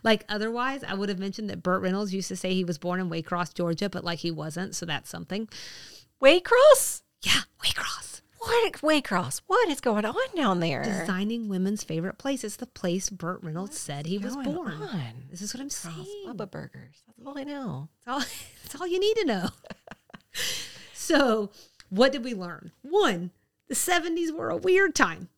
Like 0.01 0.25
otherwise, 0.27 0.83
I 0.83 0.95
would 0.95 1.09
have 1.09 1.19
mentioned 1.19 1.51
that 1.51 1.61
Burt 1.61 1.83
Reynolds 1.83 2.11
used 2.11 2.29
to 2.29 2.35
say 2.35 2.51
he 2.51 2.63
was 2.63 2.79
born 2.79 2.99
in 2.99 3.11
Waycross, 3.11 3.53
Georgia, 3.53 3.91
but 3.91 4.03
like 4.03 4.17
he 4.17 4.31
wasn't, 4.31 4.75
so 4.75 4.87
that's 4.87 5.07
something. 5.07 5.47
Waycross? 6.19 7.03
Yeah, 7.21 7.41
Waycross. 7.63 8.21
What 8.39 8.73
Waycross? 8.73 9.41
What 9.47 9.69
is 9.69 9.81
going 9.81 10.05
on 10.05 10.15
down 10.35 10.59
there? 10.59 10.83
Designing 10.83 11.49
women's 11.49 11.83
favorite 11.83 12.17
place. 12.17 12.43
It's 12.43 12.55
the 12.55 12.67
place 12.67 13.09
Burt 13.09 13.41
Reynolds 13.41 13.77
said 13.77 14.05
he 14.05 14.17
was 14.17 14.35
born. 14.35 14.73
on? 14.73 15.13
This 15.29 15.41
is 15.41 15.53
what 15.53 15.61
I'm 15.61 15.69
Cross 15.69 15.95
saying. 15.95 16.25
Bubba 16.27 16.49
Burgers. 16.49 17.03
That's 17.07 17.27
all 17.27 17.37
I 17.37 17.43
know. 17.43 17.89
That's 18.05 18.15
all, 18.15 18.31
that's 18.63 18.81
all 18.81 18.87
you 18.87 18.99
need 18.99 19.15
to 19.15 19.25
know. 19.25 19.49
so, 20.93 21.51
what 21.89 22.11
did 22.11 22.23
we 22.23 22.33
learn? 22.33 22.71
One, 22.81 23.31
the 23.67 23.75
70s 23.75 24.31
were 24.31 24.49
a 24.49 24.57
weird 24.57 24.95
time. 24.95 25.29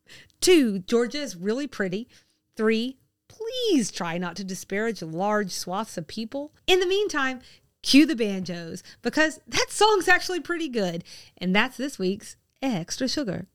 Two, 0.42 0.80
Georgia 0.80 1.20
is 1.20 1.36
really 1.36 1.68
pretty. 1.68 2.08
Three, 2.56 2.98
please 3.28 3.92
try 3.92 4.18
not 4.18 4.36
to 4.38 4.44
disparage 4.44 5.02
large 5.02 5.52
swaths 5.52 5.98
of 5.98 6.08
people. 6.08 6.54
In 6.68 6.80
the 6.80 6.86
meantime, 6.86 7.42
cue 7.82 8.06
the 8.06 8.16
banjos 8.16 8.84
because 9.02 9.40
that 9.48 9.68
song's 9.70 10.08
actually 10.08 10.40
pretty 10.40 10.68
good. 10.68 11.04
And 11.38 11.56
that's 11.56 11.78
this 11.78 11.98
week's 11.98 12.36
Extra 12.62 13.08
Sugar. 13.08 13.48